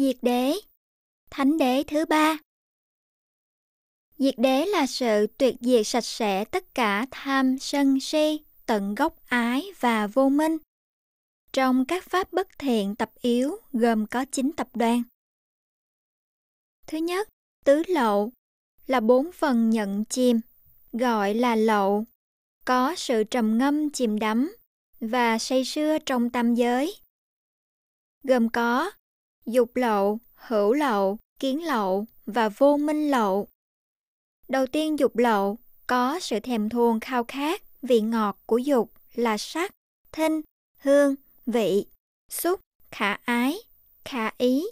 [0.00, 0.52] Diệt đế
[1.30, 2.38] Thánh đế thứ ba
[4.18, 9.16] Diệt đế là sự tuyệt diệt sạch sẽ tất cả tham sân si, tận gốc
[9.26, 10.58] ái và vô minh.
[11.52, 15.02] Trong các pháp bất thiện tập yếu gồm có 9 tập đoàn.
[16.86, 17.28] Thứ nhất,
[17.64, 18.32] tứ lậu
[18.86, 20.40] là bốn phần nhận chìm,
[20.92, 22.04] gọi là lậu,
[22.64, 24.56] có sự trầm ngâm chìm đắm
[25.00, 26.96] và say sưa trong tam giới.
[28.22, 28.90] Gồm có
[29.52, 33.48] dục lậu, hữu lậu, kiến lậu và vô minh lậu.
[34.48, 39.38] Đầu tiên dục lậu có sự thèm thuồng khao khát vị ngọt của dục là
[39.38, 39.72] sắc,
[40.12, 40.40] thinh,
[40.78, 41.14] hương,
[41.46, 41.86] vị,
[42.30, 42.60] xúc,
[42.90, 43.56] khả ái,
[44.04, 44.64] khả ý.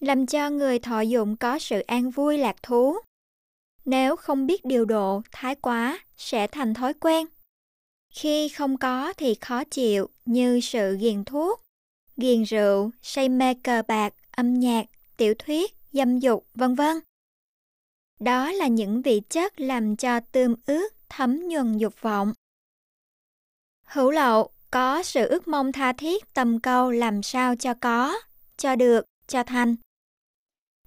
[0.00, 2.96] Làm cho người thọ dụng có sự an vui lạc thú.
[3.84, 7.26] Nếu không biết điều độ thái quá sẽ thành thói quen.
[8.10, 11.62] Khi không có thì khó chịu như sự ghiền thuốc,
[12.20, 16.96] ghiền rượu, say mê cờ bạc, âm nhạc, tiểu thuyết, dâm dục, vân vân.
[18.20, 22.32] Đó là những vị chất làm cho tươm ướt thấm nhuần dục vọng.
[23.84, 28.18] Hữu lậu có sự ước mong tha thiết tầm câu làm sao cho có,
[28.56, 29.76] cho được, cho thành.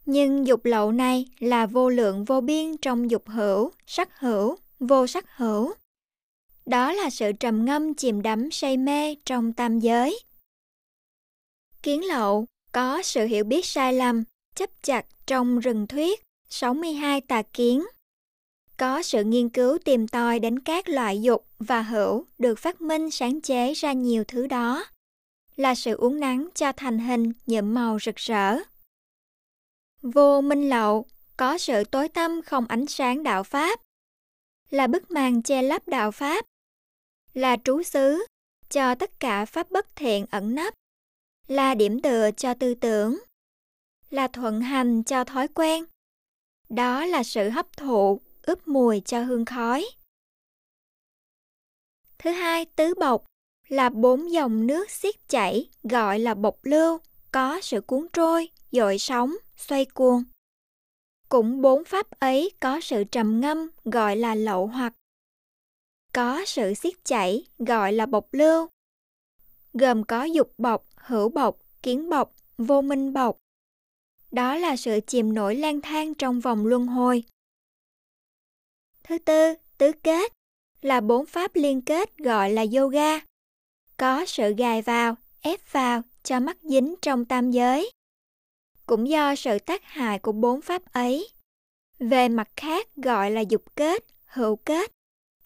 [0.05, 5.07] Nhưng dục lậu này là vô lượng vô biên trong dục hữu, sắc hữu, vô
[5.07, 5.73] sắc hữu.
[6.65, 10.19] Đó là sự trầm ngâm chìm đắm say mê trong tam giới.
[11.83, 14.23] Kiến lậu có sự hiểu biết sai lầm,
[14.55, 17.85] chấp chặt trong rừng thuyết, 62 tà kiến.
[18.77, 23.11] Có sự nghiên cứu tìm tòi đến các loại dục và hữu được phát minh
[23.11, 24.85] sáng chế ra nhiều thứ đó.
[25.55, 28.55] Là sự uống nắng cho thành hình nhuộm màu rực rỡ.
[30.01, 31.05] Vô minh lậu
[31.37, 33.79] có sự tối tâm không ánh sáng đạo Pháp.
[34.69, 36.45] Là bức màn che lấp đạo Pháp.
[37.33, 38.25] Là trú xứ
[38.69, 40.73] cho tất cả Pháp bất thiện ẩn nấp.
[41.47, 43.19] Là điểm tựa cho tư tưởng.
[44.09, 45.85] Là thuận hành cho thói quen.
[46.69, 49.85] Đó là sự hấp thụ ướp mùi cho hương khói.
[52.17, 53.25] Thứ hai, tứ bộc
[53.67, 56.99] là bốn dòng nước xiết chảy gọi là bộc lưu,
[57.31, 60.23] có sự cuốn trôi, dội sóng, xoay cuồng.
[61.29, 64.93] Cũng bốn pháp ấy có sự trầm ngâm gọi là lậu hoặc.
[66.13, 68.67] Có sự xiết chảy gọi là bộc lưu.
[69.73, 73.37] Gồm có dục bộc, hữu bộc, kiến bộc, vô minh bộc.
[74.31, 77.23] Đó là sự chìm nổi lang thang trong vòng luân hồi.
[79.03, 80.33] Thứ tư, tứ kết
[80.81, 83.19] là bốn pháp liên kết gọi là yoga.
[83.97, 87.91] Có sự gài vào, ép vào cho mắc dính trong tam giới.
[88.85, 91.29] Cũng do sự tác hại của bốn pháp ấy.
[91.99, 94.91] Về mặt khác gọi là dục kết, hữu kết,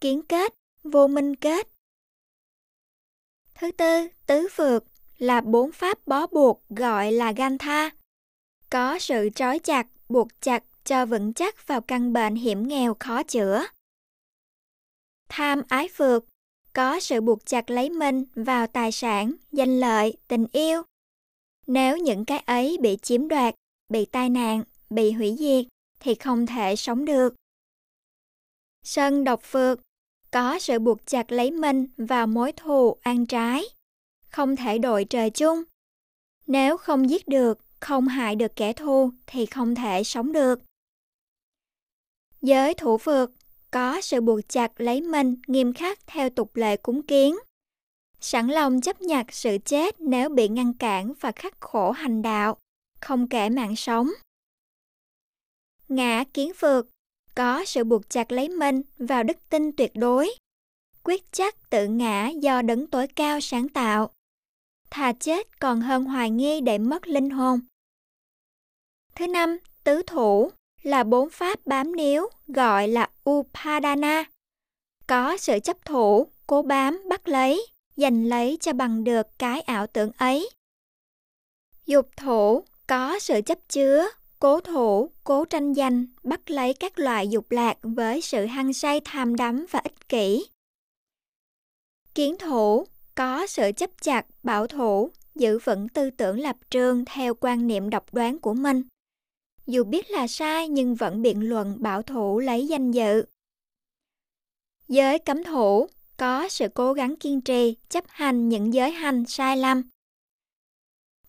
[0.02, 0.54] kiến kết,
[0.84, 1.68] vô minh kết.
[3.56, 4.84] Thứ tư, tứ phược
[5.18, 7.90] là bốn pháp bó buộc gọi là gantha.
[8.70, 13.24] Có sự trói chặt, buộc chặt cho vững chắc vào căn bệnh hiểm nghèo khó
[13.24, 13.64] chữa.
[15.30, 16.26] Tham ái phược
[16.74, 20.82] có sự buộc chặt lấy mình vào tài sản, danh lợi, tình yêu.
[21.68, 23.56] Nếu những cái ấy bị chiếm đoạt,
[23.90, 25.66] bị tai nạn, bị hủy diệt
[26.00, 27.36] thì không thể sống được.
[28.84, 29.80] Sân độc phược
[30.32, 33.64] có sự buộc chặt lấy mình vào mối thù ăn trái,
[34.30, 35.64] không thể đội trời chung.
[36.48, 40.60] Nếu không giết được, không hại được kẻ thù thì không thể sống được.
[42.42, 43.32] Giới thủ phược
[43.72, 47.36] có sự buộc chặt lấy mình nghiêm khắc theo tục lệ cúng kiến.
[48.20, 52.58] Sẵn lòng chấp nhận sự chết nếu bị ngăn cản và khắc khổ hành đạo,
[53.02, 54.10] không kể mạng sống.
[55.90, 56.88] Ngã kiến phược
[57.36, 60.30] có sự buộc chặt lấy mình vào đức tin tuyệt đối,
[61.04, 64.12] quyết chắc tự ngã do đấng tối cao sáng tạo.
[64.90, 67.60] Thà chết còn hơn hoài nghi để mất linh hồn.
[69.16, 70.52] Thứ năm, tứ thủ
[70.84, 74.24] là bốn pháp bám níu gọi là Upadana.
[75.08, 79.88] Có sự chấp thủ, cố bám, bắt lấy, giành lấy cho bằng được cái ảo
[79.88, 80.50] tưởng ấy.
[81.86, 84.08] Dục thủ có sự chấp chứa,
[84.40, 89.02] cố thủ, cố tranh giành, bắt lấy các loại dục lạc với sự hăng say
[89.06, 90.46] tham đắm và ích kỷ.
[92.16, 92.88] Kiến thủ
[93.18, 97.90] có sự chấp chặt, bảo thủ, giữ vững tư tưởng lập trường theo quan niệm
[97.90, 98.84] độc đoán của mình
[99.68, 103.26] dù biết là sai nhưng vẫn biện luận bảo thủ lấy danh dự.
[104.88, 105.88] Giới cấm thủ
[106.18, 109.90] có sự cố gắng kiên trì, chấp hành những giới hành sai lầm.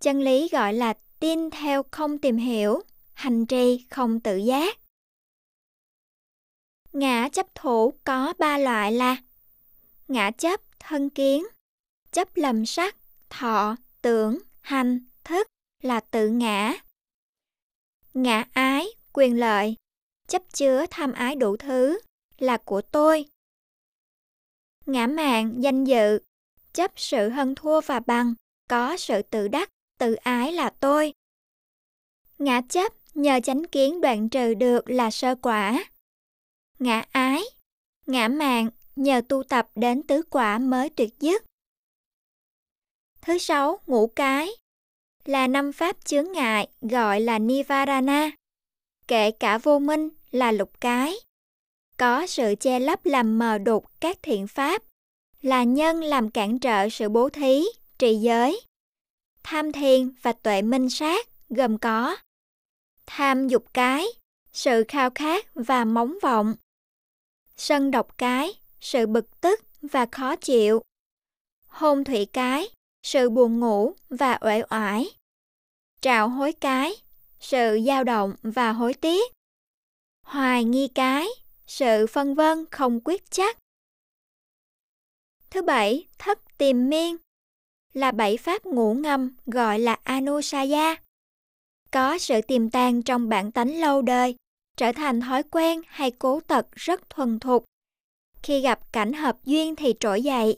[0.00, 2.82] Chân lý gọi là tin theo không tìm hiểu,
[3.12, 4.78] hành trì không tự giác.
[6.92, 9.16] Ngã chấp thủ có ba loại là
[10.08, 11.44] ngã chấp, thân kiến,
[12.18, 12.96] chấp lầm sắc,
[13.30, 15.46] thọ, tưởng, hành, thức,
[15.82, 16.74] là tự ngã.
[18.14, 19.74] Ngã ái, quyền lợi,
[20.28, 21.98] chấp chứa tham ái đủ thứ
[22.38, 23.24] là của tôi.
[24.86, 26.18] Ngã mạng danh dự,
[26.72, 28.34] chấp sự hơn thua và bằng,
[28.68, 29.68] có sự tự đắc,
[29.98, 31.12] tự ái là tôi.
[32.38, 35.84] Ngã chấp nhờ chánh kiến đoạn trừ được là sơ quả.
[36.78, 37.42] Ngã ái,
[38.06, 41.47] ngã mạng nhờ tu tập đến tứ quả mới tuyệt dứt.
[43.28, 44.50] Thứ sáu, ngũ cái
[45.24, 48.30] là năm pháp chướng ngại gọi là Nivarana.
[49.08, 51.14] Kể cả vô minh là lục cái.
[51.96, 54.82] Có sự che lấp làm mờ đục các thiện pháp,
[55.42, 57.64] là nhân làm cản trở sự bố thí,
[57.98, 58.60] trì giới.
[59.42, 62.16] Tham thiền và tuệ minh sát gồm có
[63.06, 64.06] tham dục cái,
[64.52, 66.54] sự khao khát và móng vọng.
[67.56, 70.82] Sân độc cái, sự bực tức và khó chịu.
[71.66, 72.68] Hôn thủy cái,
[73.02, 75.06] sự buồn ngủ và uể oải.
[76.00, 76.92] Trạo hối cái,
[77.40, 79.32] sự dao động và hối tiếc.
[80.22, 81.28] Hoài nghi cái,
[81.66, 83.58] sự phân vân không quyết chắc.
[85.50, 87.16] Thứ bảy, thất tìm miên
[87.92, 90.96] là bảy pháp ngủ ngầm gọi là Anusaya.
[91.90, 94.34] Có sự tiềm tàng trong bản tánh lâu đời,
[94.76, 97.64] trở thành thói quen hay cố tật rất thuần thục.
[98.42, 100.56] Khi gặp cảnh hợp duyên thì trỗi dậy.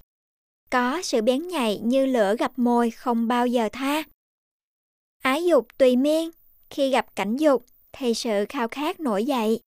[0.71, 4.03] Có sự bén nhạy như lửa gặp mồi không bao giờ tha.
[5.23, 6.31] Ái dục tùy miên,
[6.71, 9.61] khi gặp cảnh dục thì sự khao khát nổi dậy.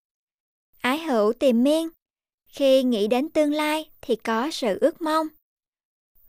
[0.81, 1.89] Ái hữu tìm miên,
[2.47, 5.27] khi nghĩ đến tương lai thì có sự ước mong.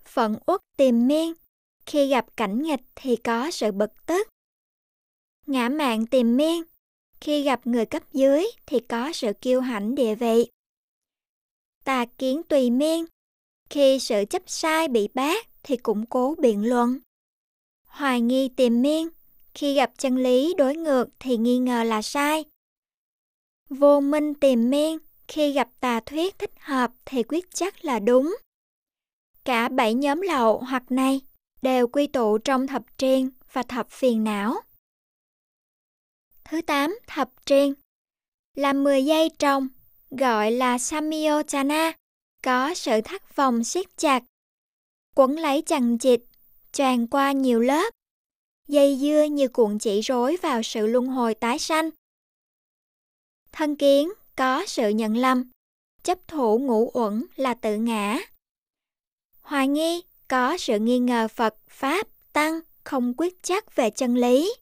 [0.06, 1.34] Phận uất tìm miên,
[1.86, 4.28] khi gặp cảnh nghịch thì có sự bực tức.
[5.46, 6.64] Ngã mạng tìm miên,
[7.22, 10.48] khi gặp người cấp dưới thì có sự kiêu hãnh địa vị.
[11.84, 13.06] Tà kiến tùy miên,
[13.74, 16.98] khi sự chấp sai bị bác thì cũng cố biện luận.
[17.86, 19.10] Hoài nghi tìm miên,
[19.54, 22.46] khi gặp chân lý đối ngược thì nghi ngờ là sai.
[23.70, 24.98] Vô minh tìm miên,
[25.28, 28.36] khi gặp tà thuyết thích hợp thì quyết chắc là đúng.
[29.44, 31.22] Cả bảy nhóm lậu hoặc này
[31.62, 34.56] đều quy tụ trong thập triền và thập phiền não.
[36.44, 37.74] Thứ tám, thập triền
[38.56, 39.68] là 10 giây trong,
[40.12, 41.94] gọi là Samyojana,
[42.44, 44.24] có sự thắt vòng siết chặt,
[45.16, 46.22] quấn lấy chằng chịt,
[46.72, 47.94] tràn qua nhiều lớp,
[48.68, 51.90] dây dưa như cuộn chỉ rối vào sự luân hồi tái sanh.
[53.52, 55.50] Thân kiến có sự nhận lầm,
[56.04, 58.20] chấp thủ ngũ uẩn là tự ngã.
[59.42, 64.56] Hoài nghi có sự nghi ngờ Phật, Pháp, Tăng không quyết chắc về chân lý.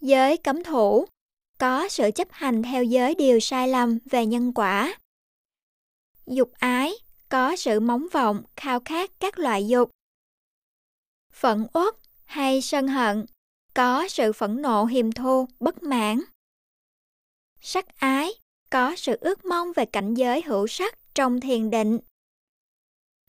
[0.00, 1.06] Giới cấm thủ
[1.58, 4.98] có sự chấp hành theo giới điều sai lầm về nhân quả.
[6.26, 6.92] Dục ái
[7.28, 9.90] có sự móng vọng, khao khát các loại dục.
[11.32, 11.94] Phẫn uất
[12.24, 13.26] hay sân hận
[13.74, 16.20] có sự phẫn nộ hiềm thô bất mãn.
[17.60, 18.30] Sắc ái
[18.70, 21.98] có sự ước mong về cảnh giới hữu sắc trong thiền định.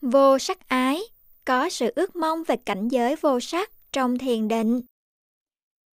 [0.02, 1.00] Vô sắc ái
[1.44, 4.80] có sự ước mong về cảnh giới vô sắc trong thiền định.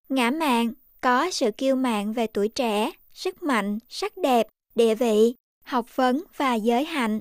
[0.08, 5.35] Ngã mạn có sự kiêu mạn về tuổi trẻ, sức mạnh, sắc đẹp, địa vị,
[5.71, 7.21] học vấn và giới hạnh.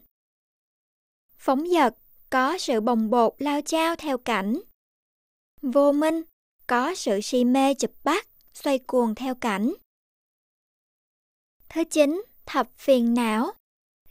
[1.37, 1.95] Phóng dật
[2.29, 4.59] có sự bồng bột lao trao theo cảnh.
[5.61, 6.21] Vô minh
[6.67, 9.73] có sự si mê chụp bắt, xoay cuồng theo cảnh.
[11.69, 13.51] Thứ chín, thập phiền não.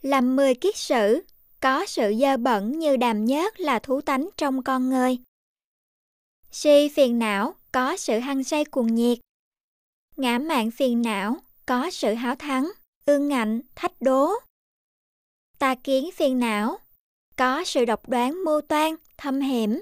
[0.01, 1.21] Làm mười kiết sử,
[1.59, 5.17] có sự dơ bẩn như đàm nhớt là thú tánh trong con người.
[6.51, 9.19] Si phiền não có sự hăng say cuồng nhiệt.
[10.15, 12.71] Ngã mạng phiền não có sự háo thắng,
[13.09, 14.31] ương ngạnh, thách đố.
[15.59, 16.79] Tà kiến phiền não
[17.37, 19.81] có sự độc đoán mưu toan, thâm hiểm.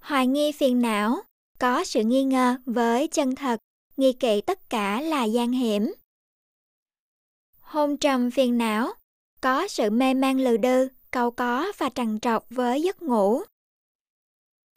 [0.00, 1.22] Hoài nghi phiền não
[1.58, 3.60] có sự nghi ngờ với chân thật,
[3.96, 5.92] nghi kỵ tất cả là gian hiểm.
[7.60, 8.92] Hôn trầm phiền não
[9.40, 13.42] có sự mê man lừ đư, cầu có và trằn trọc với giấc ngủ.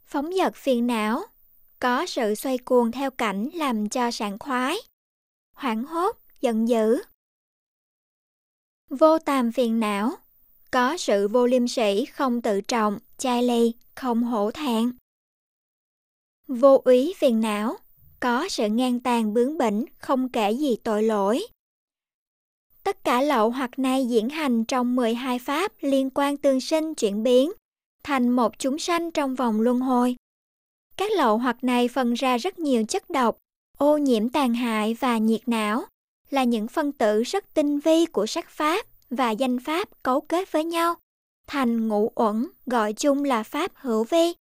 [0.06, 1.22] Phóng dật phiền não
[1.80, 4.76] có sự xoay cuồng theo cảnh làm cho sảng khoái,
[5.54, 6.98] hoảng hốt, giận dữ.
[8.90, 10.12] Vô tàm phiền não
[10.70, 14.92] có sự vô liêm sĩ không tự trọng, chai ly, không hổ thẹn.
[16.46, 17.76] Vô úy phiền não
[18.20, 21.46] có sự ngang tàn bướng bỉnh, không kể gì tội lỗi.
[22.84, 27.22] Tất cả lậu hoặc này diễn hành trong 12 pháp liên quan tương sinh chuyển
[27.22, 27.52] biến,
[28.02, 30.16] thành một chúng sanh trong vòng luân hồi.
[30.96, 33.36] Các lậu hoặc này phân ra rất nhiều chất độc,
[33.78, 35.84] ô nhiễm tàn hại và nhiệt não,
[36.30, 40.52] là những phân tử rất tinh vi của sắc pháp và danh pháp cấu kết
[40.52, 40.94] với nhau,
[41.46, 44.34] thành ngũ uẩn gọi chung là pháp hữu vi.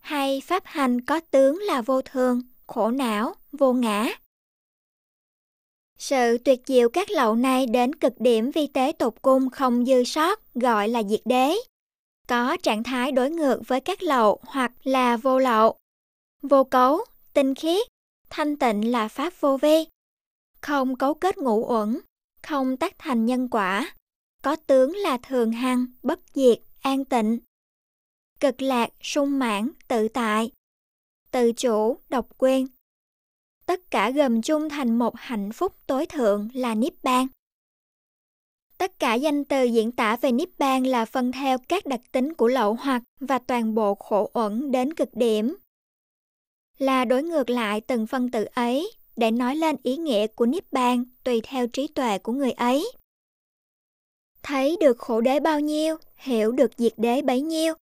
[0.00, 4.08] hay pháp hành có tướng là vô thường, khổ não, vô ngã.
[5.98, 10.04] Sự tuyệt diệu các lậu này đến cực điểm vi tế tột cung không dư
[10.04, 11.54] sót gọi là diệt đế.
[12.28, 15.76] Có trạng thái đối ngược với các lậu hoặc là vô lậu.
[16.42, 17.86] Vô cấu, tinh khiết,
[18.30, 19.84] thanh tịnh là pháp vô vi.
[20.60, 22.00] Không cấu kết ngũ uẩn,
[22.42, 23.94] không tác thành nhân quả.
[24.42, 27.38] Có tướng là thường hằng, bất diệt, an tịnh.
[28.40, 30.50] Cực lạc, sung mãn, tự tại.
[31.30, 32.66] Tự chủ, độc quyền,
[33.66, 37.26] tất cả gồm chung thành một hạnh phúc tối thượng là Niết Bàn.
[38.78, 42.34] Tất cả danh từ diễn tả về Niết Bàn là phân theo các đặc tính
[42.34, 45.56] của lậu hoặc và toàn bộ khổ uẩn đến cực điểm.
[46.78, 50.72] Là đối ngược lại từng phân tử ấy để nói lên ý nghĩa của Niết
[50.72, 52.92] Bàn tùy theo trí tuệ của người ấy.
[54.42, 57.74] Thấy được khổ đế bao nhiêu, hiểu được diệt đế bấy nhiêu.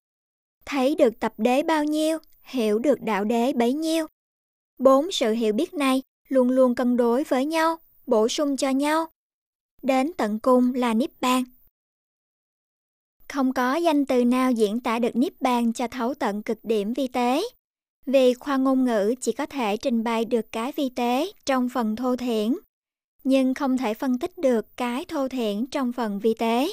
[0.66, 4.06] Thấy được tập đế bao nhiêu, hiểu được đạo đế bấy nhiêu.
[4.78, 7.76] Bốn sự hiểu biết này luôn luôn cân đối với nhau,
[8.06, 9.06] bổ sung cho nhau.
[9.82, 11.44] Đến tận cùng là Niết Bàn.
[13.28, 16.92] Không có danh từ nào diễn tả được Niết Bàn cho thấu tận cực điểm
[16.94, 17.42] vi tế.
[18.06, 21.96] Vì khoa ngôn ngữ chỉ có thể trình bày được cái vi tế trong phần
[21.96, 22.54] thô thiển,
[23.24, 26.70] nhưng không thể phân tích được cái thô thiển trong phần vi tế.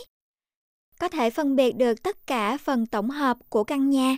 [1.00, 4.18] Có thể phân biệt được tất cả phần tổng hợp của căn nhà,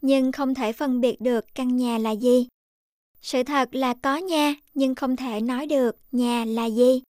[0.00, 2.48] nhưng không thể phân biệt được căn nhà là gì.
[3.20, 7.02] Sự thật là có nhà, nhưng không thể nói được nhà là gì.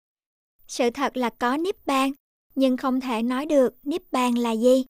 [0.67, 2.11] Sự thật là có nếp Bàn,
[2.55, 4.85] nhưng không thể nói được nếp Bàn là gì.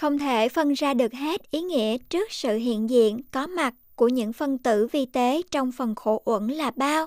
[0.00, 4.08] Không thể phân ra được hết ý nghĩa trước sự hiện diện có mặt của
[4.08, 7.06] những phân tử vi tế trong phần khổ uẩn là bao.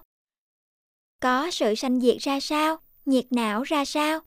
[1.22, 4.20] Có sự sanh diệt ra sao, nhiệt não ra sao.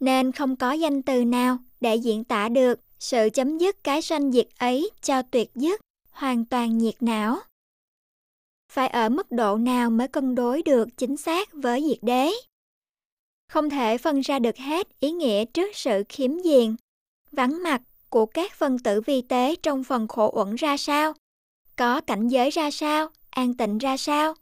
[0.00, 4.32] Nên không có danh từ nào để diễn tả được sự chấm dứt cái sanh
[4.32, 7.38] diệt ấy cho tuyệt dứt, hoàn toàn nhiệt não
[8.72, 12.30] phải ở mức độ nào mới cân đối được chính xác với diệt đế.
[13.48, 16.76] Không thể phân ra được hết ý nghĩa trước sự khiếm diện,
[17.34, 21.12] vắng mặt của các phân tử vi tế trong phần khổ uẩn ra sao,
[21.76, 24.34] có cảnh giới ra sao, an tịnh ra sao.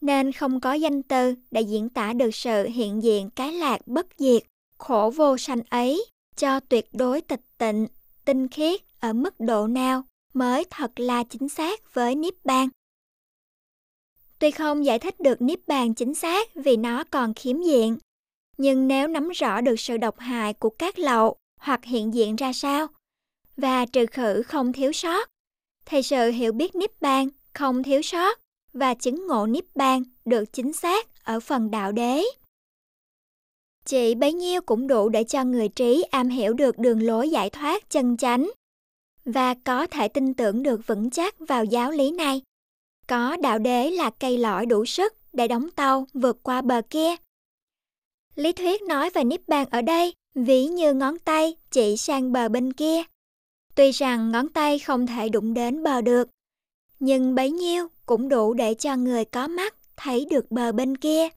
[0.00, 4.06] Nên không có danh từ để diễn tả được sự hiện diện cái lạc bất
[4.18, 4.42] diệt,
[4.78, 7.86] khổ vô sanh ấy cho tuyệt đối tịch tịnh,
[8.24, 10.02] tinh khiết ở mức độ nào
[10.34, 12.68] mới thật là chính xác với Niết Bàn.
[14.38, 17.98] Tuy không giải thích được Niết Bàn chính xác vì nó còn khiếm diện,
[18.58, 22.52] nhưng nếu nắm rõ được sự độc hại của các lậu hoặc hiện diện ra
[22.52, 22.86] sao,
[23.56, 25.28] và trừ khử không thiếu sót,
[25.86, 28.38] thì sự hiểu biết Niết Bàn không thiếu sót
[28.72, 32.22] và chứng ngộ Niết Bàn được chính xác ở phần đạo đế.
[33.84, 37.50] Chỉ bấy nhiêu cũng đủ để cho người trí am hiểu được đường lối giải
[37.50, 38.50] thoát chân chánh
[39.24, 42.42] và có thể tin tưởng được vững chắc vào giáo lý này.
[43.06, 47.14] Có đạo đế là cây lõi đủ sức để đóng tàu vượt qua bờ kia.
[48.34, 52.48] Lý thuyết nói về Niết Bàn ở đây ví như ngón tay chỉ sang bờ
[52.48, 53.02] bên kia.
[53.74, 56.28] Tuy rằng ngón tay không thể đụng đến bờ được,
[57.00, 61.28] nhưng bấy nhiêu cũng đủ để cho người có mắt thấy được bờ bên kia.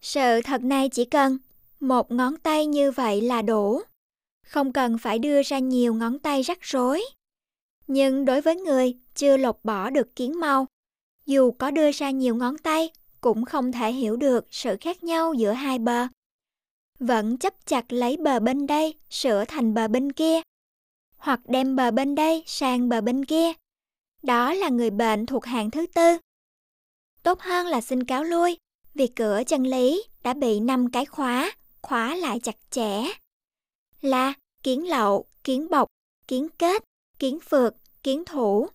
[0.00, 1.38] Sự thật này chỉ cần
[1.80, 3.82] một ngón tay như vậy là đủ,
[4.46, 7.02] không cần phải đưa ra nhiều ngón tay rắc rối.
[7.86, 10.66] Nhưng đối với người chưa lột bỏ được kiến màu,
[11.26, 15.34] dù có đưa ra nhiều ngón tay, cũng không thể hiểu được sự khác nhau
[15.34, 16.06] giữa hai bờ.
[17.00, 20.40] Vẫn chấp chặt lấy bờ bên đây sửa thành bờ bên kia,
[21.16, 23.52] hoặc đem bờ bên đây sang bờ bên kia.
[24.22, 26.18] Đó là người bệnh thuộc hạng thứ tư.
[27.22, 28.56] Tốt hơn là xin cáo lui,
[28.94, 31.52] vì cửa chân lý đã bị năm cái khóa,
[31.82, 33.02] khóa lại chặt chẽ.
[34.00, 35.88] Là kiến lậu, kiến bọc,
[36.28, 36.82] kiến kết,
[37.18, 38.68] kiến phượt, kiến thủ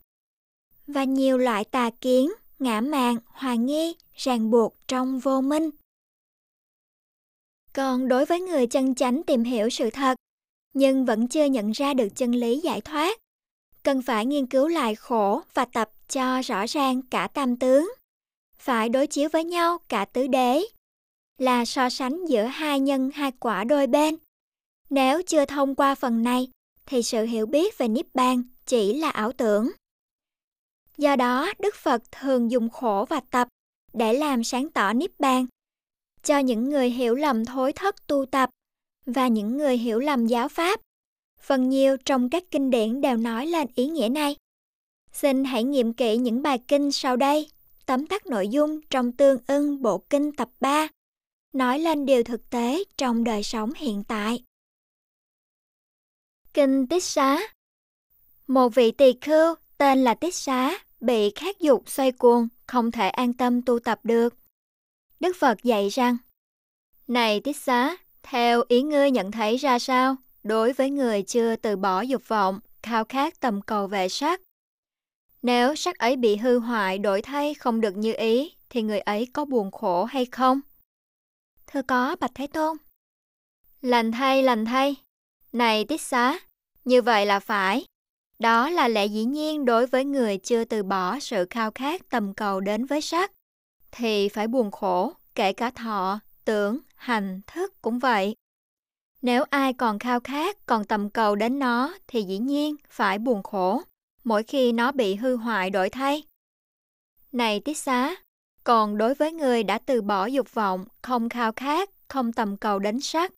[0.88, 5.70] và nhiều loại tà kiến, ngã mạn, hoài nghi, ràng buộc trong vô minh.
[7.76, 10.18] Còn đối với người chân chánh tìm hiểu sự thật,
[10.74, 13.18] nhưng vẫn chưa nhận ra được chân lý giải thoát,
[13.84, 17.94] cần phải nghiên cứu lại khổ và tập cho rõ ràng cả tam tướng.
[18.58, 20.62] Phải đối chiếu với nhau cả tứ đế,
[21.38, 24.16] là so sánh giữa hai nhân hai quả đôi bên.
[24.90, 26.48] Nếu chưa thông qua phần này,
[26.86, 29.72] thì sự hiểu biết về Niết Bàn chỉ là ảo tưởng.
[30.98, 33.48] Do đó, Đức Phật thường dùng khổ và tập
[33.94, 35.46] để làm sáng tỏ Niết Bàn
[36.26, 38.50] cho những người hiểu lầm thối thất tu tập
[39.06, 40.80] và những người hiểu lầm giáo pháp.
[41.40, 44.36] Phần nhiều trong các kinh điển đều nói lên ý nghĩa này.
[45.12, 47.50] Xin hãy nghiệm kỹ những bài kinh sau đây,
[47.86, 50.88] tóm tắt nội dung trong tương ưng bộ kinh tập 3,
[51.54, 54.44] nói lên điều thực tế trong đời sống hiện tại.
[56.54, 57.40] Kinh Tích Xá
[58.48, 63.10] Một vị tỳ khưu tên là Tích Xá bị khát dục xoay cuồng, không thể
[63.10, 64.34] an tâm tu tập được.
[65.20, 66.18] Đức Phật dạy rằng,
[67.08, 71.76] Này Tích Xá, theo ý ngươi nhận thấy ra sao đối với người chưa từ
[71.76, 74.42] bỏ dục vọng, khao khát tầm cầu về sắc?
[75.42, 79.28] Nếu sắc ấy bị hư hoại, đổi thay không được như ý, thì người ấy
[79.34, 80.62] có buồn khổ hay không?
[81.68, 82.78] Thưa có, Bạch Thế Tôn.
[83.82, 84.96] Lành thay, lành thay.
[85.54, 86.40] Này Tích Xá,
[86.86, 87.86] như vậy là phải.
[88.40, 92.34] Đó là lẽ dĩ nhiên đối với người chưa từ bỏ sự khao khát tầm
[92.34, 93.32] cầu đến với sắc.
[93.98, 98.36] Thì phải buồn khổ, kể cả thọ, tưởng, hành, thức cũng vậy.
[99.22, 103.44] Nếu ai còn khao khát, còn tầm cầu đến nó thì dĩ nhiên phải buồn
[103.44, 103.82] khổ,
[104.24, 106.24] mỗi khi nó bị hư hoại đổi thay.
[107.32, 108.16] Này tiết xá,
[108.64, 112.80] còn đối với người đã từ bỏ dục vọng, không khao khát, không tầm cầu
[112.80, 113.32] đến sắc,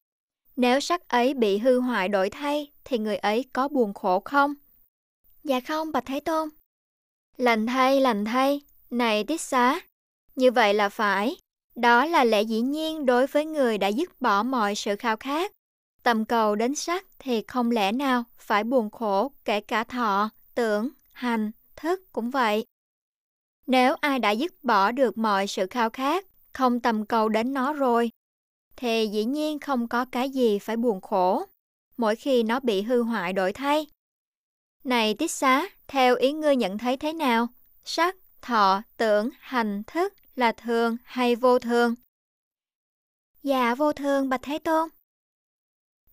[0.56, 4.54] nếu sắc ấy bị hư hoại đổi thay thì người ấy có buồn khổ không?
[5.44, 6.50] Dạ không, Bạch Thế Tôn.
[7.38, 9.80] Lành thay, lành thay, này tiết xá.
[10.38, 11.36] Như vậy là phải.
[11.76, 15.52] Đó là lẽ dĩ nhiên đối với người đã dứt bỏ mọi sự khao khát.
[16.04, 20.90] Tầm cầu đến sắc thì không lẽ nào phải buồn khổ kể cả thọ, tưởng,
[21.12, 22.66] hành, thức cũng vậy.
[23.68, 27.74] Nếu ai đã dứt bỏ được mọi sự khao khát, không tầm cầu đến nó
[27.74, 28.10] rồi,
[28.76, 31.46] thì dĩ nhiên không có cái gì phải buồn khổ,
[31.98, 33.88] mỗi khi nó bị hư hoại đổi thay.
[34.84, 37.48] Này tiết xá, theo ý ngươi nhận thấy thế nào?
[37.86, 41.96] Sắc, thọ, tưởng, hành, thức là thường hay vô thường?
[43.44, 44.90] Dạ vô thường bạch Thế Tôn.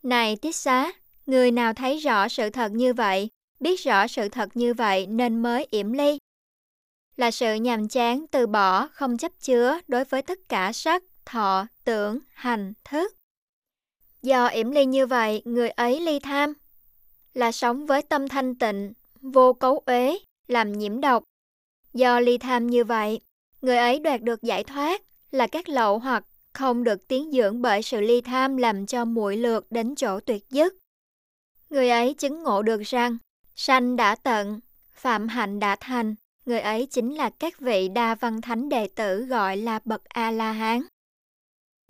[0.03, 0.93] Này tiết xá,
[1.27, 3.29] người nào thấy rõ sự thật như vậy,
[3.61, 6.19] biết rõ sự thật như vậy nên mới yểm ly.
[7.17, 11.67] Là sự nhàm chán từ bỏ không chấp chứa đối với tất cả sắc, thọ,
[11.85, 13.15] tưởng, hành, thức.
[14.23, 16.53] Do yểm ly như vậy, người ấy ly tham,
[17.35, 21.25] là sống với tâm thanh tịnh, vô cấu uế, làm nhiễm độc.
[21.95, 23.21] Do ly tham như vậy,
[23.65, 27.83] người ấy đoạt được giải thoát là các lậu hoặc không được tiến dưỡng bởi
[27.83, 30.75] sự ly tham làm cho muội lược đến chỗ tuyệt dứt.
[31.71, 33.19] Người ấy chứng ngộ được rằng,
[33.57, 34.61] sanh đã tận,
[34.95, 36.15] phạm hạnh đã thành,
[36.47, 40.83] người ấy chính là các vị đa văn thánh đệ tử gọi là bậc A-la-hán.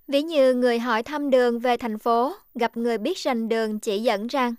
[0.08, 4.02] Ví như người hỏi thăm đường về thành phố, gặp người biết rành đường chỉ
[4.02, 4.54] dẫn rằng,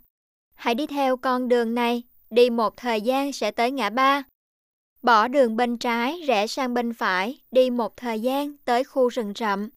[0.55, 4.23] hãy đi theo con đường này, đi một thời gian sẽ tới ngã ba.
[5.05, 9.33] Bỏ đường bên trái, rẽ sang bên phải, đi một thời gian tới khu rừng
[9.35, 9.69] rậm.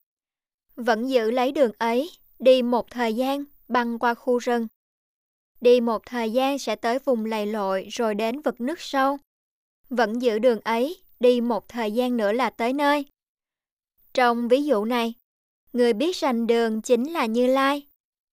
[0.76, 4.66] Vẫn giữ lấy đường ấy, đi một thời gian, băng qua khu rừng.
[5.60, 9.18] Đi một thời gian sẽ tới vùng lầy lội rồi đến vực nước sâu.
[9.90, 13.04] Vẫn giữ đường ấy, đi một thời gian nữa là tới nơi.
[14.14, 15.14] Trong ví dụ này,
[15.72, 17.86] người biết rành đường chính là Như Lai,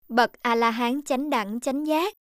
[0.09, 2.13] bậc A-la-hán chánh đẳng chánh giác.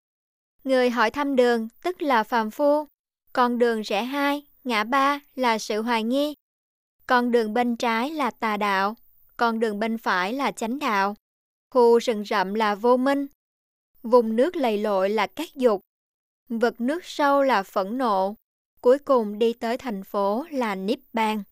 [0.65, 2.87] Người hỏi thăm đường tức là phàm phu,
[3.33, 6.35] con đường rẽ hai, ngã ba là sự hoài nghi,
[7.07, 8.97] con đường bên trái là tà đạo,
[9.37, 11.15] con đường bên phải là chánh đạo,
[11.71, 13.27] khu rừng rậm là vô minh,
[14.03, 15.81] vùng nước lầy lội là các dục,
[16.49, 18.35] vực nước sâu là phẫn nộ,
[18.81, 21.43] cuối cùng đi tới thành phố là Niết Bàn.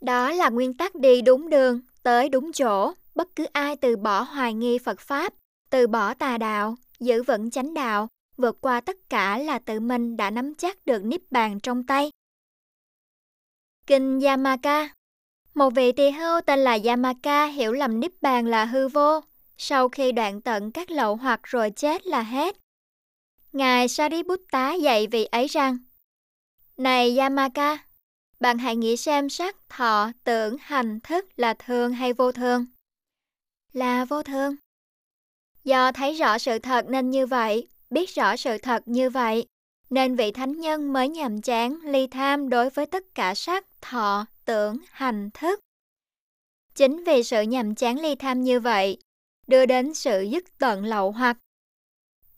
[0.00, 4.22] Đó là nguyên tắc đi đúng đường, tới đúng chỗ, bất cứ ai từ bỏ
[4.22, 5.34] hoài nghi Phật Pháp,
[5.70, 8.08] từ bỏ tà đạo, giữ vững chánh đạo,
[8.40, 12.10] vượt qua tất cả là tự mình đã nắm chắc được Niết Bàn trong tay.
[13.86, 14.88] Kinh Yamaka
[15.54, 19.20] Một vị tỳ hưu tên là Yamaka hiểu lầm Niết Bàn là hư vô,
[19.56, 22.56] sau khi đoạn tận các lậu hoặc rồi chết là hết.
[23.52, 25.78] Ngài Sariputta dạy vị ấy rằng,
[26.76, 27.78] Này Yamaka,
[28.40, 32.66] bạn hãy nghĩ xem sắc, thọ, tưởng, hành, thức là thường hay vô thường.
[33.72, 34.56] Là vô thường.
[35.64, 39.46] Do thấy rõ sự thật nên như vậy, biết rõ sự thật như vậy,
[39.90, 44.26] nên vị thánh nhân mới nhàm chán ly tham đối với tất cả sắc, thọ,
[44.44, 45.60] tưởng, hành, thức.
[46.74, 48.98] Chính vì sự nhàm chán ly tham như vậy,
[49.46, 51.36] đưa đến sự dứt tận lậu hoặc.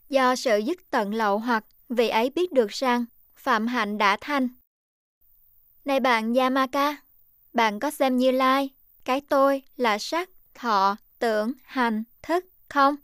[0.08, 4.48] Do sự dứt tận lậu hoặc, vị ấy biết được rằng phạm hạnh đã thành.
[5.84, 6.96] Này bạn Yamaka,
[7.52, 8.70] bạn có xem Như Lai,
[9.04, 12.96] cái tôi là sắc, thọ, tưởng, hành, thức không?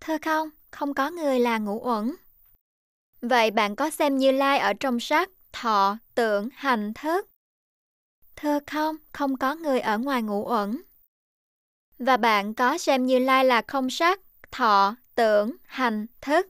[0.00, 2.14] Thưa không, không có người là ngũ uẩn.
[3.20, 7.26] Vậy bạn có xem Như Lai ở trong sắc, thọ, tưởng, hành, thức?
[8.36, 10.82] Thưa không, không có người ở ngoài ngũ uẩn.
[11.98, 16.46] Và bạn có xem Như Lai là không sắc, thọ, tưởng, hành, thức?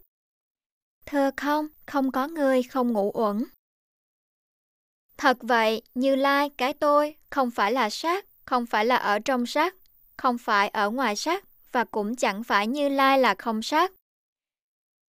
[1.06, 3.44] Thưa không, không có người không ngũ uẩn.
[5.16, 9.46] Thật vậy, Như Lai, cái tôi, không phải là sắc, không phải là ở trong
[9.46, 9.74] sắc,
[10.16, 13.92] không phải ở ngoài sắc, và cũng chẳng phải Như Lai là không sắc.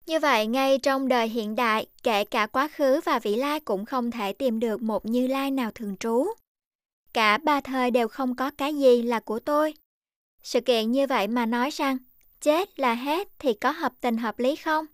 [0.06, 3.86] Như vậy, ngay trong đời hiện đại, kể cả quá khứ và vị lai cũng
[3.86, 6.26] không thể tìm được một Như Lai nào thường trú.
[7.14, 9.74] Cả ba thời đều không có cái gì là của tôi.
[10.44, 11.98] Sự kiện như vậy mà nói rằng
[12.42, 14.86] chết là hết thì có hợp tình hợp lý không?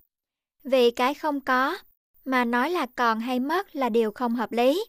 [0.63, 1.77] Vì cái không có,
[2.25, 4.85] mà nói là còn hay mất là điều không hợp lý.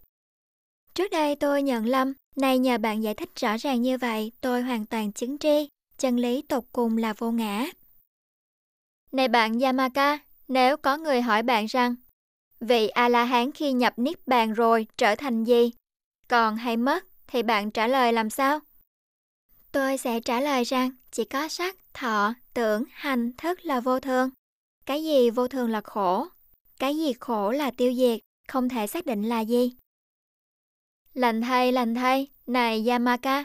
[0.95, 4.63] Trước đây tôi nhận lầm, nay nhờ bạn giải thích rõ ràng như vậy, tôi
[4.63, 7.67] hoàn toàn chứng tri, chân lý tột cùng là vô ngã.
[9.13, 10.19] Này bạn Yamaka,
[10.49, 11.95] nếu có người hỏi bạn rằng,
[12.61, 15.71] vị A-la-hán khi nhập Niết Bàn rồi trở thành gì?
[16.29, 18.61] Còn hay mất, thì bạn trả lời làm sao?
[19.73, 24.31] Tôi sẽ trả lời rằng chỉ có sắc, thọ, tưởng, hành, thức là vô thường.
[24.87, 26.27] Cái gì vô thường là khổ,
[26.79, 29.73] cái gì khổ là tiêu diệt, không thể xác định là gì.
[31.15, 33.45] Lành thay, lành thay, này Yamaka,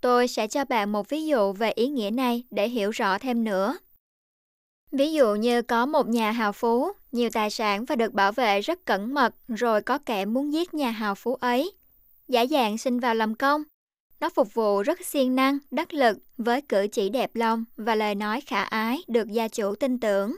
[0.00, 3.44] tôi sẽ cho bạn một ví dụ về ý nghĩa này để hiểu rõ thêm
[3.44, 3.78] nữa.
[4.92, 8.60] Ví dụ như có một nhà hào phú, nhiều tài sản và được bảo vệ
[8.60, 11.72] rất cẩn mật, rồi có kẻ muốn giết nhà hào phú ấy.
[12.28, 13.62] Giả dạng xin vào làm công.
[14.20, 18.14] Nó phục vụ rất siêng năng, đắc lực với cử chỉ đẹp lòng và lời
[18.14, 20.36] nói khả ái được gia chủ tin tưởng.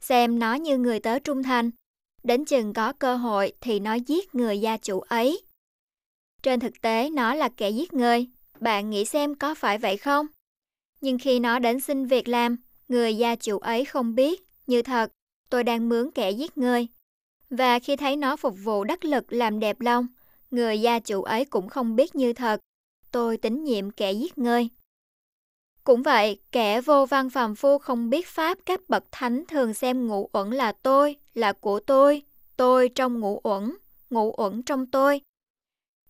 [0.00, 1.70] Xem nó như người tớ trung thành.
[2.22, 5.42] Đến chừng có cơ hội thì nó giết người gia chủ ấy.
[6.42, 8.26] Trên thực tế nó là kẻ giết người.
[8.60, 10.26] Bạn nghĩ xem có phải vậy không?
[11.00, 12.56] Nhưng khi nó đến xin việc làm,
[12.90, 15.10] người gia chủ ấy không biết, như thật,
[15.50, 16.86] tôi đang mướn kẻ giết người.
[17.50, 20.06] Và khi thấy nó phục vụ đắc lực làm đẹp lòng,
[20.50, 22.60] người gia chủ ấy cũng không biết như thật,
[23.10, 24.68] tôi tín nhiệm kẻ giết người.
[25.84, 30.06] Cũng vậy, kẻ vô văn phàm phu không biết pháp các bậc thánh thường xem
[30.06, 32.22] ngũ uẩn là tôi, là của tôi,
[32.56, 33.76] tôi trong ngũ uẩn,
[34.10, 35.20] ngũ uẩn trong tôi.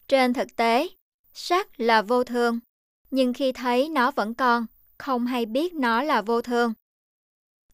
[0.08, 0.88] Trên thực tế,
[1.34, 2.58] sắc là vô thường,
[3.10, 4.66] nhưng khi thấy nó vẫn còn,
[5.00, 6.72] không hay biết nó là vô thường.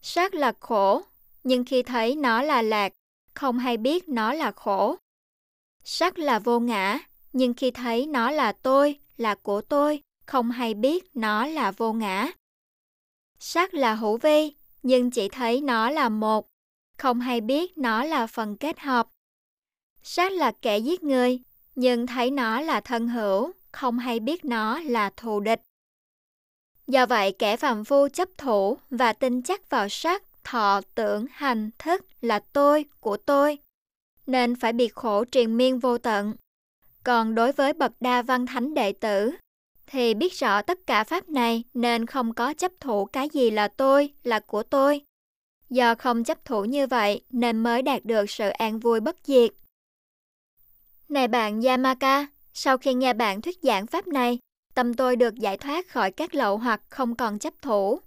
[0.03, 1.03] Sắc là khổ,
[1.45, 2.93] nhưng khi thấy nó là lạc,
[3.35, 4.97] không hay biết nó là khổ.
[5.85, 6.99] Sắc là vô ngã,
[7.33, 11.93] nhưng khi thấy nó là tôi, là của tôi, không hay biết nó là vô
[11.93, 12.29] ngã.
[13.39, 16.49] Sắc là hữu vi, nhưng chỉ thấy nó là một,
[16.99, 19.09] không hay biết nó là phần kết hợp.
[20.03, 21.41] Sắc là kẻ giết người,
[21.75, 25.61] nhưng thấy nó là thân hữu, không hay biết nó là thù địch.
[26.87, 31.71] Do vậy, kẻ phàm phu chấp thủ và tin chắc vào sắc, thọ, tưởng, hành,
[31.79, 33.59] thức là tôi, của tôi,
[34.27, 36.35] nên phải bị khổ triền miên vô tận.
[37.05, 39.31] Còn đối với bậc đa văn thánh đệ tử,
[39.87, 43.69] thì biết rõ tất cả pháp này nên không có chấp thủ cái gì là
[43.69, 45.01] tôi, là của tôi.
[45.71, 49.51] Do không chấp thủ như vậy nên mới đạt được sự an vui bất diệt.
[51.09, 54.39] Này bạn Yamaka, sau khi nghe bạn thuyết giảng pháp này,
[54.77, 58.01] tâm tôi được giải thoát khỏi các lậu hoặc không còn chấp thủ.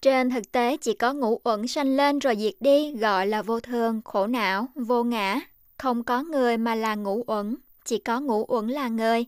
[0.00, 3.60] Trên thực tế chỉ có ngũ uẩn sanh lên rồi diệt đi gọi là vô
[3.60, 5.40] thường, khổ não, vô ngã.
[5.78, 9.26] Không có người mà là ngũ uẩn, chỉ có ngũ uẩn là người.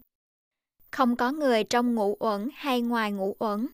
[0.90, 3.68] Không có người trong ngũ uẩn hay ngoài ngũ uẩn.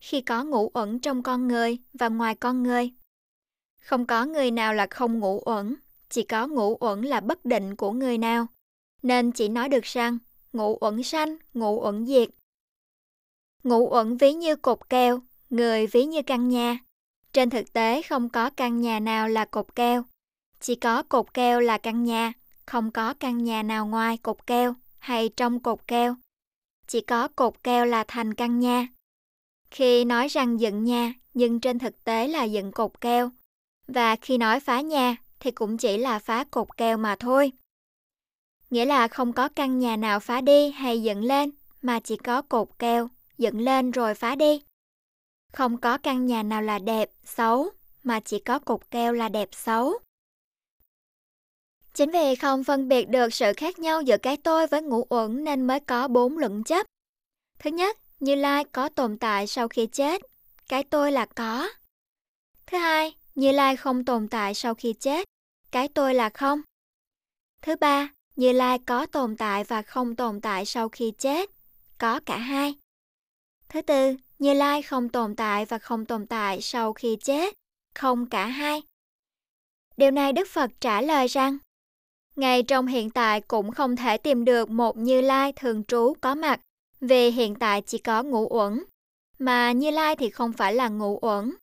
[0.00, 2.90] Khi có ngũ uẩn trong con người và ngoài con người.
[3.80, 5.74] Không có người nào là không ngũ uẩn,
[6.10, 8.46] chỉ có ngũ uẩn là bất định của người nào.
[9.02, 10.18] Nên chỉ nói được rằng
[10.54, 12.28] ngũ uẩn sanh, ngũ uẩn diệt.
[13.64, 16.78] Ngũ uẩn ví như cột keo, người ví như căn nhà.
[17.32, 20.04] Trên thực tế không có căn nhà nào là cột keo.
[20.60, 22.32] Chỉ có cột keo là căn nhà,
[22.66, 26.16] không có căn nhà nào ngoài cột keo hay trong cột keo.
[26.86, 28.88] Chỉ có cột keo là thành căn nhà.
[29.70, 33.30] Khi nói rằng dựng nhà, nhưng trên thực tế là dựng cột keo.
[33.88, 37.52] Và khi nói phá nhà, thì cũng chỉ là phá cột keo mà thôi.
[38.74, 41.50] Nghĩa là không có căn nhà nào phá đi hay dựng lên,
[41.82, 43.08] mà chỉ có cột keo,
[43.38, 44.62] dựng lên rồi phá đi.
[45.52, 47.70] Không có căn nhà nào là đẹp, xấu,
[48.02, 49.98] mà chỉ có cột keo là đẹp xấu.
[51.94, 55.44] Chính vì không phân biệt được sự khác nhau giữa cái tôi với ngũ uẩn
[55.44, 56.86] nên mới có bốn luận chấp.
[57.58, 60.22] Thứ nhất, Như Lai có tồn tại sau khi chết,
[60.68, 61.68] cái tôi là có.
[62.66, 65.28] Thứ hai, Như Lai không tồn tại sau khi chết,
[65.70, 66.60] cái tôi là không.
[67.62, 71.50] Thứ ba, như Lai có tồn tại và không tồn tại sau khi chết,
[71.98, 72.74] có cả hai.
[73.68, 77.54] Thứ tư, như Lai không tồn tại và không tồn tại sau khi chết,
[77.94, 78.82] không cả hai.
[79.96, 81.58] Điều này Đức Phật trả lời rằng,
[82.36, 86.34] ngay trong hiện tại cũng không thể tìm được một Như Lai thường trú có
[86.34, 86.60] mặt,
[87.00, 88.84] vì hiện tại chỉ có ngũ uẩn,
[89.38, 91.54] mà Như Lai thì không phải là ngũ uẩn.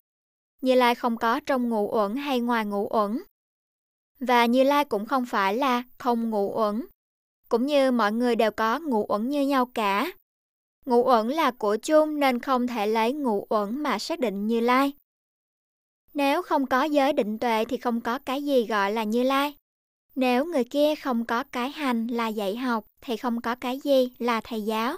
[0.61, 3.23] Như Lai không có trong ngũ uẩn hay ngoài ngũ uẩn.
[4.21, 6.85] Và Như Lai cũng không phải là không ngũ uẩn,
[7.49, 10.11] cũng như mọi người đều có ngũ uẩn như nhau cả.
[10.85, 14.59] Ngũ uẩn là của chung nên không thể lấy ngũ uẩn mà xác định Như
[14.59, 14.93] Lai.
[16.13, 19.55] Nếu không có giới định tuệ thì không có cái gì gọi là Như Lai.
[20.15, 24.11] Nếu người kia không có cái hành là dạy học thì không có cái gì
[24.17, 24.97] là thầy giáo.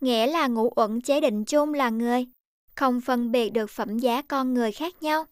[0.00, 2.26] Nghĩa là ngũ uẩn chế định chung là người,
[2.74, 5.24] không phân biệt được phẩm giá con người khác nhau.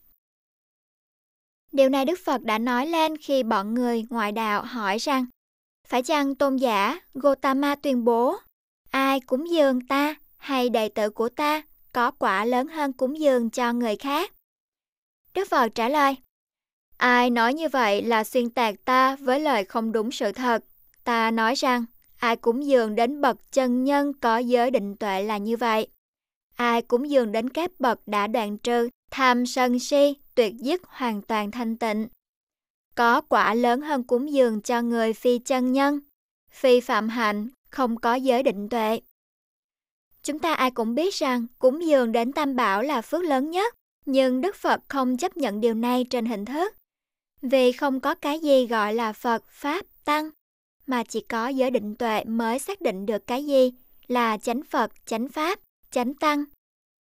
[1.74, 5.26] Điều này Đức Phật đã nói lên khi bọn người ngoại đạo hỏi rằng,
[5.88, 8.36] phải chăng tôn giả Gotama tuyên bố,
[8.90, 13.50] ai cúng dường ta hay đệ tử của ta có quả lớn hơn cúng dường
[13.50, 14.32] cho người khác?
[15.34, 16.16] Đức Phật trả lời,
[16.96, 20.64] Ai nói như vậy là xuyên tạc ta với lời không đúng sự thật.
[21.04, 21.84] Ta nói rằng,
[22.16, 25.86] ai cúng dường đến bậc chân nhân có giới định tuệ là như vậy.
[26.56, 31.22] Ai cúng dường đến các bậc đã đoạn trừ tham sân si tuyệt dứt hoàn
[31.22, 32.08] toàn thanh tịnh.
[32.94, 36.00] Có quả lớn hơn cúng dường cho người phi chân nhân,
[36.50, 39.00] phi phạm hạnh, không có giới định tuệ.
[40.22, 43.74] Chúng ta ai cũng biết rằng cúng dường đến Tam Bảo là phước lớn nhất,
[44.06, 46.74] nhưng Đức Phật không chấp nhận điều này trên hình thức.
[47.42, 50.30] Vì không có cái gì gọi là Phật, Pháp, Tăng,
[50.86, 53.72] mà chỉ có giới định tuệ mới xác định được cái gì
[54.06, 55.58] là chánh Phật, chánh Pháp,
[55.90, 56.44] chánh Tăng,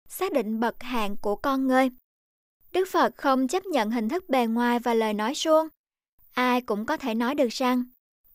[0.09, 1.89] xác định bậc hạng của con người.
[2.73, 5.67] Đức Phật không chấp nhận hình thức bề ngoài và lời nói suông.
[6.33, 7.83] Ai cũng có thể nói được rằng,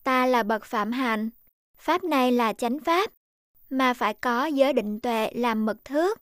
[0.03, 1.29] ta là bậc phạm hạnh,
[1.77, 3.11] pháp này là chánh pháp,
[3.69, 6.17] mà phải có giới định tuệ làm mực thước.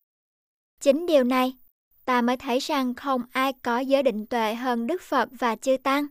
[0.81, 1.57] Chính điều này,
[2.05, 5.77] ta mới thấy rằng không ai có giới định tuệ hơn Đức Phật và Chư
[5.77, 6.07] Tăng.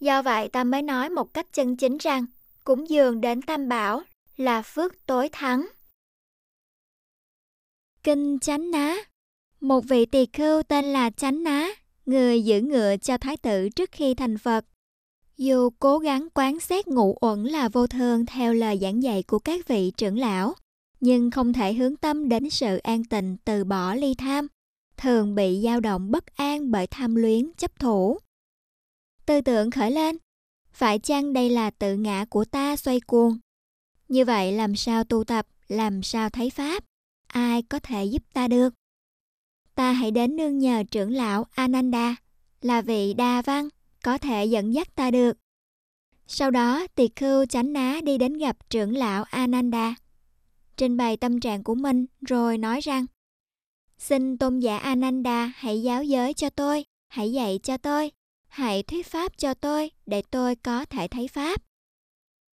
[0.00, 2.26] Do vậy ta mới nói một cách chân chính rằng,
[2.64, 4.02] cúng dường đến Tam Bảo
[4.36, 5.68] là phước tối thắng.
[8.02, 8.96] Kinh Chánh Ná
[9.60, 11.68] một vị tỳ khưu tên là Chánh Ná,
[12.06, 14.64] người giữ ngựa cho thái tử trước khi thành Phật.
[15.36, 19.38] Dù cố gắng quán xét ngũ uẩn là vô thường theo lời giảng dạy của
[19.38, 20.54] các vị trưởng lão,
[21.00, 24.46] nhưng không thể hướng tâm đến sự an tịnh từ bỏ ly tham,
[24.96, 28.18] thường bị dao động bất an bởi tham luyến chấp thủ.
[29.26, 30.16] Tư tưởng khởi lên,
[30.72, 33.38] phải chăng đây là tự ngã của ta xoay cuồng?
[34.08, 36.84] Như vậy làm sao tu tập, làm sao thấy Pháp?
[37.26, 38.74] Ai có thể giúp ta được?
[39.76, 42.16] Ta hãy đến nương nhờ trưởng lão Ananda,
[42.62, 43.68] là vị đa văn,
[44.04, 45.38] có thể dẫn dắt ta được.
[46.26, 49.94] Sau đó, tỳ khưu chánh ná đi đến gặp trưởng lão Ananda,
[50.76, 53.06] trình bày tâm trạng của mình rồi nói rằng
[53.98, 58.10] Xin tôn giả Ananda hãy giáo giới cho tôi, hãy dạy cho tôi,
[58.48, 61.62] hãy thuyết pháp cho tôi để tôi có thể thấy pháp.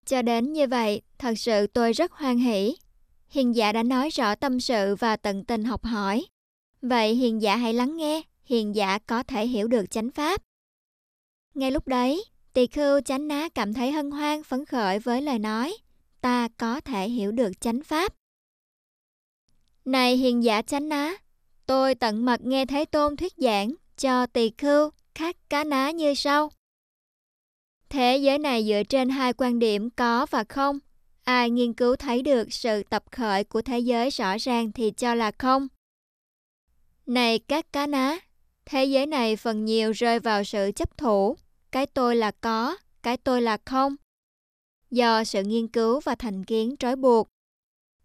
[0.06, 2.76] Cho đến như vậy, thật sự tôi rất hoan hỷ.
[3.28, 6.26] Hiền giả đã nói rõ tâm sự và tận tình học hỏi.
[6.82, 10.42] Vậy hiền giả hãy lắng nghe, hiền giả có thể hiểu được chánh pháp.
[11.54, 15.38] Ngay lúc đấy, tỳ khưu chánh ná cảm thấy hân hoan phấn khởi với lời
[15.38, 15.76] nói,
[16.20, 18.14] ta có thể hiểu được chánh pháp.
[19.84, 21.14] Này hiền giả chánh ná,
[21.66, 26.14] tôi tận mật nghe Thế Tôn thuyết giảng cho tỳ khưu khắc cá ná như
[26.14, 26.50] sau.
[27.88, 30.78] Thế giới này dựa trên hai quan điểm có và không.
[31.24, 35.14] Ai nghiên cứu thấy được sự tập khởi của thế giới rõ ràng thì cho
[35.14, 35.68] là không.
[37.08, 38.18] Này các cá ná,
[38.64, 41.36] thế giới này phần nhiều rơi vào sự chấp thủ,
[41.72, 43.96] cái tôi là có, cái tôi là không.
[44.90, 47.28] Do sự nghiên cứu và thành kiến trói buộc.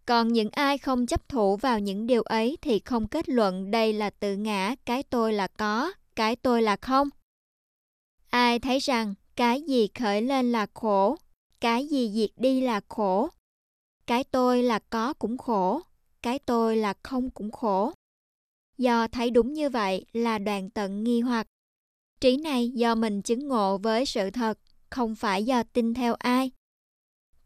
[0.06, 3.92] Còn những ai không chấp thủ vào những điều ấy thì không kết luận đây
[3.92, 7.08] là tự ngã, cái tôi là có, cái tôi là không.
[8.30, 11.16] Ai thấy rằng cái gì khởi lên là khổ,
[11.60, 13.28] cái gì diệt đi là khổ.
[14.06, 15.80] Cái tôi là có cũng khổ,
[16.22, 17.92] cái tôi là không cũng khổ.
[18.78, 21.46] Do thấy đúng như vậy là đoạn tận nghi hoặc.
[22.20, 24.58] Trí này do mình chứng ngộ với sự thật,
[24.90, 26.50] không phải do tin theo ai.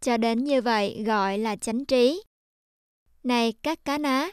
[0.00, 2.22] Cho đến như vậy gọi là chánh trí.
[3.22, 4.30] Này các cá ná,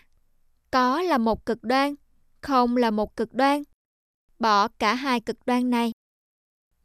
[0.71, 1.95] có là một cực đoan,
[2.41, 3.63] không là một cực đoan.
[4.39, 5.91] Bỏ cả hai cực đoan này.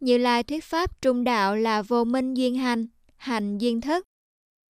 [0.01, 4.05] Như Lai thuyết pháp trung đạo là vô minh duyên hành, hành duyên thức.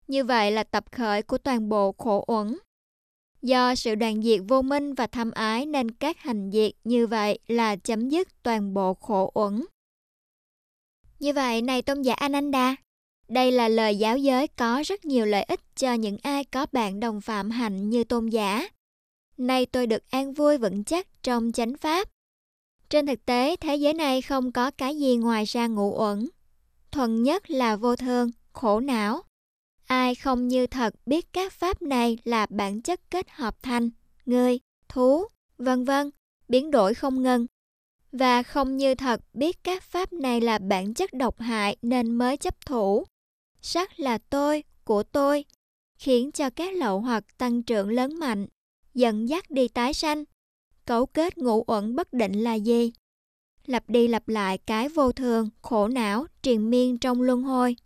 [0.06, 2.58] Như vậy là tập khởi của toàn bộ khổ uẩn.
[3.42, 7.38] Do sự đoàn diệt vô minh và tham ái nên các hành diệt như vậy
[7.46, 9.64] là chấm dứt toàn bộ khổ uẩn.
[11.18, 12.76] Như vậy này tôn giả Ananda,
[13.28, 17.00] đây là lời giáo giới có rất nhiều lợi ích cho những ai có bạn
[17.00, 18.68] đồng phạm hành như tôn giả.
[19.36, 22.08] Nay tôi được an vui vững chắc trong chánh pháp.
[22.88, 26.28] Trên thực tế, thế giới này không có cái gì ngoài ra ngũ uẩn.
[26.90, 29.22] Thuần nhất là vô thường, khổ não,
[29.90, 33.90] Ai không như thật biết các pháp này là bản chất kết hợp thành
[34.26, 35.24] người, thú,
[35.58, 36.10] vân vân,
[36.48, 37.46] biến đổi không ngừng.
[38.12, 42.36] Và không như thật biết các pháp này là bản chất độc hại nên mới
[42.36, 43.04] chấp thủ.
[43.62, 45.44] Sắc là tôi, của tôi,
[45.98, 48.46] khiến cho các lậu hoặc tăng trưởng lớn mạnh,
[48.94, 50.24] dẫn dắt đi tái sanh.
[50.84, 52.92] cấu kết ngũ uẩn bất định là gì?
[53.66, 57.76] Lặp đi lặp lại cái vô thường, khổ não, triền miên trong luân hồi.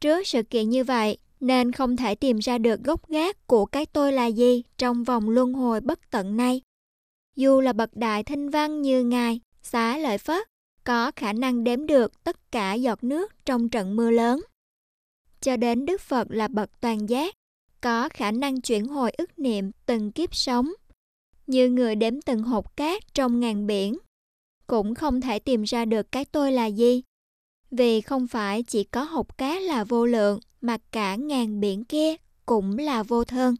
[0.00, 3.86] Trước sự kiện như vậy, nên không thể tìm ra được gốc gác của cái
[3.86, 6.60] tôi là gì trong vòng luân hồi bất tận này.
[7.36, 10.46] Dù là bậc đại thanh văn như Ngài, xá lợi Phất,
[10.84, 14.40] có khả năng đếm được tất cả giọt nước trong trận mưa lớn.
[15.40, 17.34] Cho đến Đức Phật là bậc toàn giác,
[17.80, 20.72] có khả năng chuyển hồi ức niệm từng kiếp sống,
[21.46, 23.98] như người đếm từng hột cát trong ngàn biển,
[24.66, 27.02] cũng không thể tìm ra được cái tôi là gì.
[27.70, 32.14] Vì không phải chỉ có hột cá là vô lượng, mà cả ngàn biển kia
[32.46, 33.56] cũng là vô thân.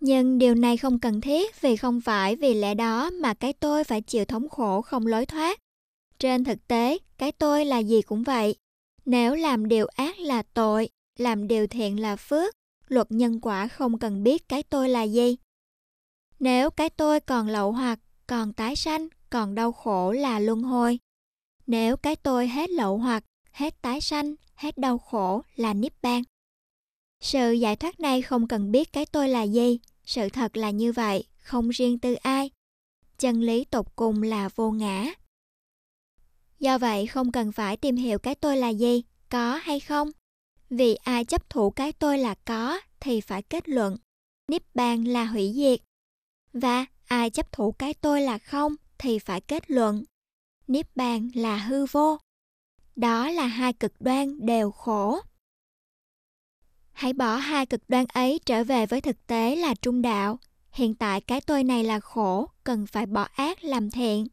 [0.00, 3.84] Nhưng điều này không cần thiết vì không phải vì lẽ đó mà cái tôi
[3.84, 5.58] phải chịu thống khổ không lối thoát.
[6.18, 8.54] Trên thực tế, cái tôi là gì cũng vậy.
[9.04, 12.54] Nếu làm điều ác là tội, làm điều thiện là phước,
[12.88, 15.36] luật nhân quả không cần biết cái tôi là gì.
[16.40, 20.98] Nếu cái tôi còn lậu hoặc, còn tái sanh, còn đau khổ là luân hồi.
[21.68, 26.22] Nếu cái tôi hết lậu hoặc, hết tái sanh, hết đau khổ là niết bàn.
[27.20, 30.92] Sự giải thoát này không cần biết cái tôi là gì, sự thật là như
[30.92, 32.50] vậy, không riêng tư ai.
[33.18, 35.06] Chân lý tột cùng là vô ngã.
[36.58, 40.10] Do vậy không cần phải tìm hiểu cái tôi là gì, có hay không.
[40.70, 43.96] Vì ai chấp thủ cái tôi là có thì phải kết luận
[44.48, 45.80] Niết bàn là hủy diệt.
[46.52, 50.04] Và ai chấp thủ cái tôi là không thì phải kết luận
[50.68, 52.18] Niết bàn là hư vô.
[52.96, 55.20] Đó là hai cực đoan đều khổ.
[56.92, 60.38] Hãy bỏ hai cực đoan ấy trở về với thực tế là trung đạo.
[60.70, 64.26] Hiện tại cái tôi này là khổ, cần phải bỏ ác làm thiện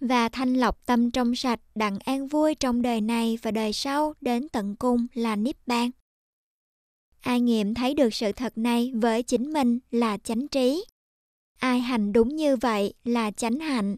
[0.00, 4.14] và thanh lọc tâm trong sạch đặng an vui trong đời này và đời sau
[4.20, 5.90] đến tận cùng là niết bàn.
[7.20, 10.84] Ai nghiệm thấy được sự thật này với chính mình là chánh trí.
[11.58, 13.96] Ai hành đúng như vậy là chánh hạnh.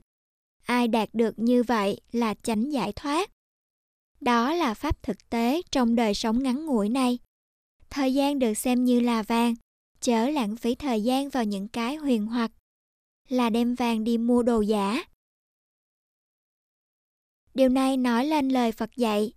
[0.70, 3.30] Ai đạt được như vậy là chánh giải thoát.
[4.20, 7.18] Đó là pháp thực tế trong đời sống ngắn ngủi này.
[7.90, 9.54] Thời gian được xem như là vàng,
[10.00, 12.50] chớ lãng phí thời gian vào những cái huyền hoặc,
[13.28, 15.04] là đem vàng đi mua đồ giả.
[17.54, 19.32] Điều này nói lên lời Phật dạy.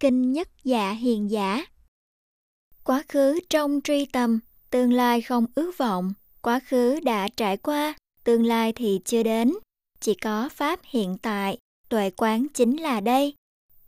[0.00, 1.66] Kinh nhất dạ hiền giả.
[2.84, 4.40] Quá khứ trong truy tầm,
[4.70, 9.52] tương lai không ước vọng, quá khứ đã trải qua, tương lai thì chưa đến.
[10.00, 11.58] Chỉ có Pháp hiện tại,
[11.88, 13.34] tuệ quán chính là đây.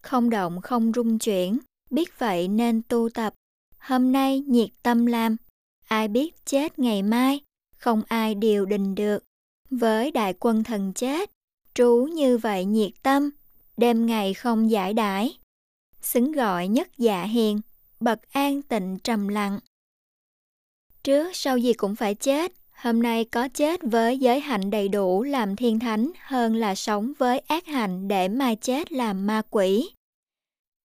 [0.02, 1.58] Không động không rung chuyển,
[1.90, 3.34] biết vậy nên tu tập.
[3.78, 5.36] Hôm nay nhiệt tâm làm,
[5.84, 7.40] ai biết chết ngày mai,
[7.76, 9.24] không ai điều đình được.
[9.70, 11.30] Với đại quân thần chết,
[11.74, 13.30] trú như vậy nhiệt tâm,
[13.76, 15.38] đêm ngày không giải đãi.
[16.02, 17.60] Xứng gọi nhất dạ hiền,
[18.00, 19.60] bậc an tịnh trầm lặng.
[21.02, 25.22] Trước sau gì cũng phải chết, hôm nay có chết với giới hạnh đầy đủ
[25.22, 29.90] làm thiên thánh hơn là sống với ác hạnh để mai chết làm ma quỷ.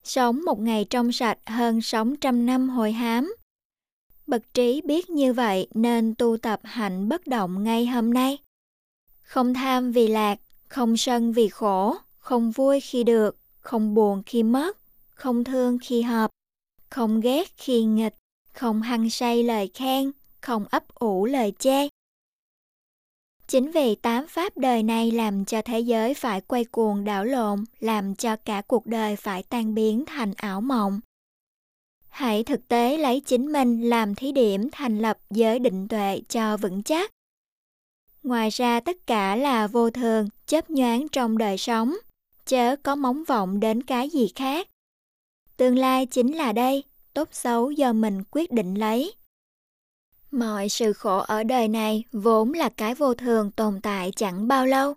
[0.04, 3.36] Sống một ngày trong sạch hơn sống trăm năm hồi hám.
[4.28, 8.38] Bậc trí biết như vậy nên tu tập hạnh bất động ngay hôm nay.
[9.22, 14.44] Không tham vì lạc, không sân vì khổ, không vui khi được, không buồn khi
[14.44, 14.78] mất,
[15.10, 16.32] không thương khi hợp,
[16.90, 18.16] không ghét khi nghịch,
[18.54, 20.12] không hăng say lời khen,
[20.46, 21.88] không ấp ủ lời chê.
[23.48, 27.64] Chính vì tám pháp đời này làm cho thế giới phải quay cuồng đảo lộn,
[27.80, 31.00] làm cho cả cuộc đời phải tan biến thành ảo mộng.
[32.10, 36.58] Hãy thực tế lấy chính mình làm thí điểm thành lập giới định tuệ cho
[36.58, 37.12] vững chắc.
[38.24, 41.96] Ngoài ra tất cả là vô thường, chấp nhoáng trong đời sống,
[42.46, 44.68] chớ có móng vọng đến cái gì khác.
[45.58, 49.14] Tương lai chính là đây, tốt xấu do mình quyết định lấy.
[50.36, 54.66] Mọi sự khổ ở đời này vốn là cái vô thường tồn tại chẳng bao
[54.66, 54.94] lâu,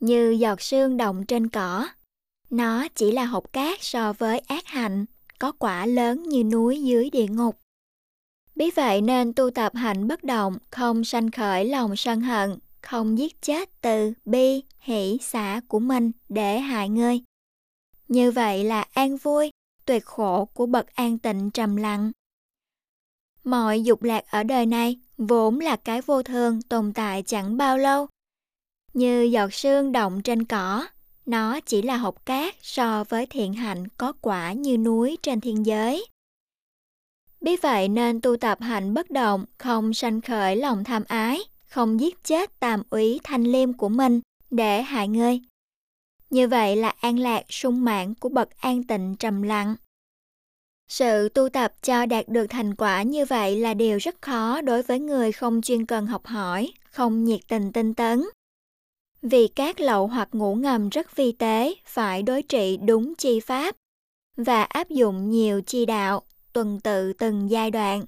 [0.00, 1.88] như giọt sương động trên cỏ.
[2.50, 5.04] Nó chỉ là hột cát so với ác hạnh,
[5.38, 7.58] có quả lớn như núi dưới địa ngục.
[8.54, 13.18] Biết vậy nên tu tập hạnh bất động, không sanh khởi lòng sân hận, không
[13.18, 17.20] giết chết từ bi, hỷ, xả của mình để hại người.
[18.08, 19.50] Như vậy là an vui,
[19.84, 22.12] tuyệt khổ của bậc an tịnh trầm lặng.
[23.44, 27.78] Mọi dục lạc ở đời này vốn là cái vô thường tồn tại chẳng bao
[27.78, 28.06] lâu.
[28.92, 30.86] Như giọt sương động trên cỏ,
[31.26, 35.66] nó chỉ là hộp cát so với thiện hạnh có quả như núi trên thiên
[35.66, 36.06] giới.
[37.40, 42.00] Biết vậy nên tu tập hạnh bất động, không sanh khởi lòng tham ái, không
[42.00, 44.20] giết chết tàm úy thanh liêm của mình
[44.50, 45.40] để hại người.
[46.30, 49.76] Như vậy là an lạc sung mãn của bậc an tịnh trầm lặng.
[50.88, 54.82] Sự tu tập cho đạt được thành quả như vậy là điều rất khó đối
[54.82, 58.22] với người không chuyên cần học hỏi, không nhiệt tình tinh tấn.
[59.22, 63.76] Vì các lậu hoặc ngủ ngầm rất vi tế, phải đối trị đúng chi pháp
[64.36, 66.22] và áp dụng nhiều chi đạo,
[66.52, 68.04] tuần tự từng giai đoạn.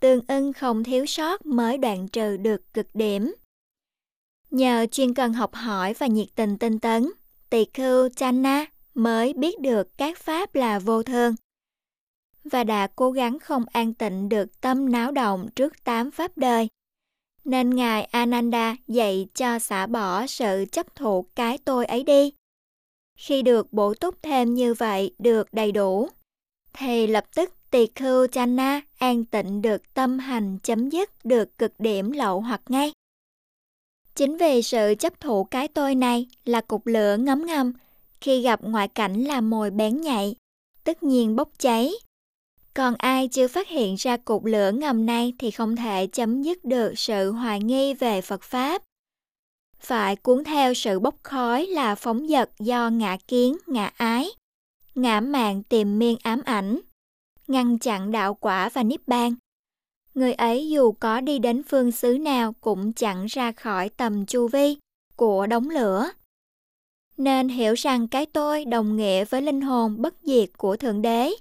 [0.00, 3.34] Tương ưng không thiếu sót mới đoạn trừ được cực điểm.
[4.50, 7.10] Nhờ chuyên cần học hỏi và nhiệt tình tinh tấn,
[7.50, 11.34] tỳ khưu Channa mới biết được các pháp là vô thường
[12.44, 16.68] và đã cố gắng không an tịnh được tâm náo động trước tám pháp đời.
[17.44, 22.32] Nên Ngài Ananda dạy cho xả bỏ sự chấp thụ cái tôi ấy đi.
[23.18, 26.08] Khi được bổ túc thêm như vậy được đầy đủ,
[26.72, 31.72] thì lập tức tỳ khưu channa an tịnh được tâm hành chấm dứt được cực
[31.78, 32.92] điểm lậu hoặc ngay.
[34.14, 37.72] Chính vì sự chấp thụ cái tôi này là cục lửa ngấm ngầm,
[38.20, 40.34] khi gặp ngoại cảnh là mồi bén nhạy,
[40.84, 41.92] tất nhiên bốc cháy.
[42.74, 46.64] Còn ai chưa phát hiện ra cục lửa ngầm này thì không thể chấm dứt
[46.64, 48.82] được sự hoài nghi về Phật Pháp.
[49.80, 54.30] Phải cuốn theo sự bốc khói là phóng dật do ngã kiến, ngã ái,
[54.94, 56.80] ngã mạng tìm miên ám ảnh,
[57.48, 59.34] ngăn chặn đạo quả và niết bàn
[60.14, 64.48] người ấy dù có đi đến phương xứ nào cũng chẳng ra khỏi tầm chu
[64.48, 64.76] vi
[65.16, 66.10] của đống lửa.
[67.16, 71.32] Nên hiểu rằng cái tôi đồng nghĩa với linh hồn bất diệt của Thượng Đế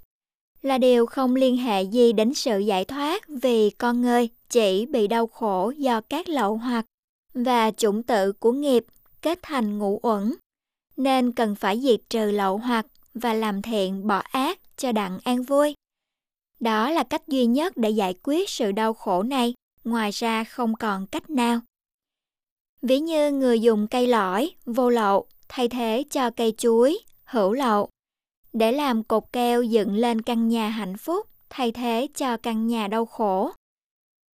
[0.61, 5.07] là điều không liên hệ gì đến sự giải thoát vì con người chỉ bị
[5.07, 6.85] đau khổ do các lậu hoặc
[7.33, 8.85] và chủng tự của nghiệp
[9.21, 10.33] kết thành ngũ uẩn,
[10.97, 15.43] nên cần phải diệt trừ lậu hoặc và làm thiện bỏ ác cho đặng an
[15.43, 15.73] vui.
[16.59, 19.53] Đó là cách duy nhất để giải quyết sự đau khổ này,
[19.83, 21.59] ngoài ra không còn cách nào.
[22.81, 27.89] Ví như người dùng cây lõi, vô lậu, thay thế cho cây chuối, hữu lậu,
[28.53, 32.87] để làm cột keo dựng lên căn nhà hạnh phúc thay thế cho căn nhà
[32.87, 33.51] đau khổ.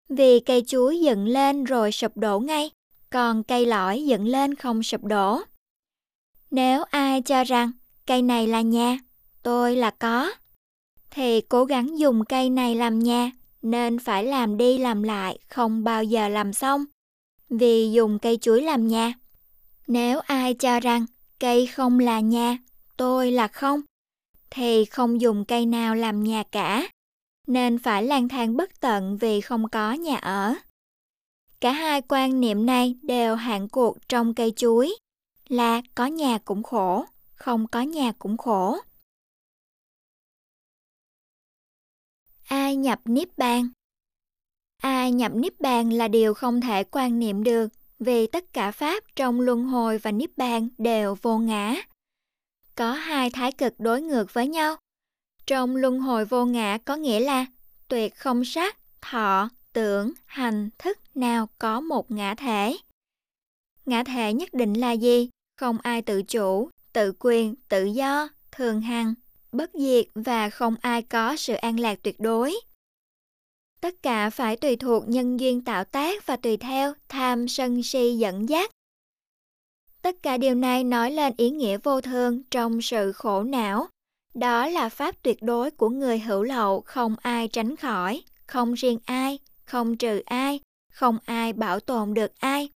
[0.08, 2.70] Vì cây chuối dựng lên rồi sụp đổ ngay,
[3.10, 5.40] còn cây lõi dựng lên không sụp đổ.
[6.50, 7.72] Nếu ai cho rằng
[8.06, 8.98] cây này là nhà,
[9.42, 10.32] tôi là có,
[11.10, 13.30] thì cố gắng dùng cây này làm nhà
[13.62, 16.84] nên phải làm đi làm lại không bao giờ làm xong
[17.48, 19.12] vì dùng cây chuối làm nhà
[19.86, 21.06] nếu ai cho rằng
[21.40, 22.58] cây không là nhà
[22.96, 23.80] tôi là không
[24.54, 26.88] thì không dùng cây nào làm nhà cả,
[27.46, 30.54] nên phải lang thang bất tận vì không có nhà ở.
[31.60, 34.96] Cả hai quan niệm này đều hạn cuộc trong cây chuối,
[35.48, 38.78] là có nhà cũng khổ, không có nhà cũng khổ.
[42.48, 43.68] Ai nhập niết bàn?
[44.82, 49.04] Ai nhập niết bàn là điều không thể quan niệm được vì tất cả pháp
[49.16, 51.76] trong luân hồi và niết bàn đều vô ngã
[52.74, 54.76] có hai thái cực đối ngược với nhau
[55.46, 57.46] trong luân hồi vô ngã có nghĩa là
[57.88, 62.76] tuyệt không sắc thọ, tưởng, hành, thức nào có một ngã thể
[63.86, 68.80] ngã thể nhất định là gì không ai tự chủ, tự quyền, tự do, thường
[68.80, 69.14] hằng,
[69.52, 72.54] bất diệt và không ai có sự an lạc tuyệt đối.
[73.80, 78.16] Tất cả phải tùy thuộc nhân duyên tạo tác và tùy theo tham sân si
[78.16, 78.70] dẫn dắt.
[80.04, 83.86] Tất cả điều này nói lên ý nghĩa vô thường trong sự khổ não.
[84.34, 88.98] Đó là pháp tuyệt đối của người hữu lậu không ai tránh khỏi, không riêng
[89.04, 90.60] ai, không trừ ai,
[90.92, 92.70] không ai bảo tồn được ai.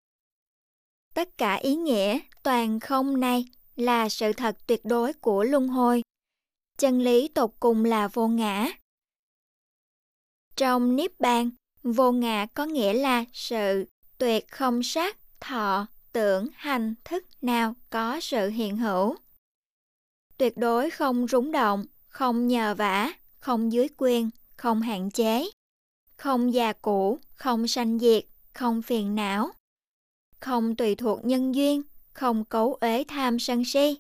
[1.14, 6.02] Tất cả ý nghĩa toàn không này là sự thật tuyệt đối của luân hồi
[6.78, 8.72] chân lý tột cùng là vô ngã.
[10.56, 11.50] Trong Niết Bàn,
[11.84, 13.86] vô ngã có nghĩa là sự
[14.18, 15.88] tuyệt không sắc, thọ,
[16.18, 19.16] tưởng, hành, thức nào có sự hiện hữu.
[20.38, 25.46] Tuyệt đối không rúng động, không nhờ vả, không dưới quyền, không hạn chế,
[26.16, 29.50] không già cũ, không sanh diệt, không phiền não,
[30.40, 31.82] không tùy thuộc nhân duyên,
[32.14, 34.00] không cấu uế tham sân si.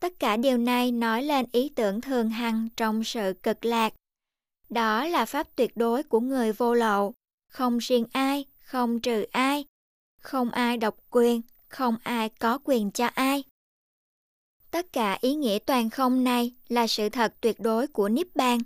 [0.00, 3.94] Tất cả điều này nói lên ý tưởng thường hằng trong sự cực lạc.
[4.68, 7.14] Đó là pháp tuyệt đối của người vô lậu,
[7.50, 9.64] không riêng ai, không trừ ai,
[10.28, 13.44] không ai độc quyền, không ai có quyền cho ai.
[14.70, 18.60] Tất cả ý nghĩa toàn không này là sự thật tuyệt đối của Niết Bàn.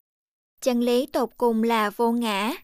[0.63, 2.55] Chân lý tột cùng là vô ngã.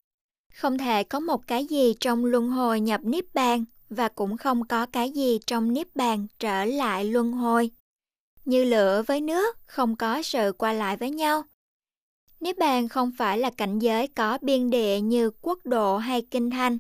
[0.55, 4.67] Không thể có một cái gì trong luân hồi nhập Niết Bàn và cũng không
[4.69, 7.71] có cái gì trong Niết Bàn trở lại luân hồi
[8.45, 11.43] như lửa với nước không có sự qua lại với nhau.
[12.41, 16.51] Niết bàn không phải là cảnh giới có biên địa như quốc độ hay kinh
[16.51, 16.79] thành,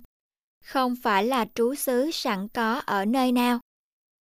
[0.69, 3.61] không phải là trú xứ sẵn có ở nơi nào.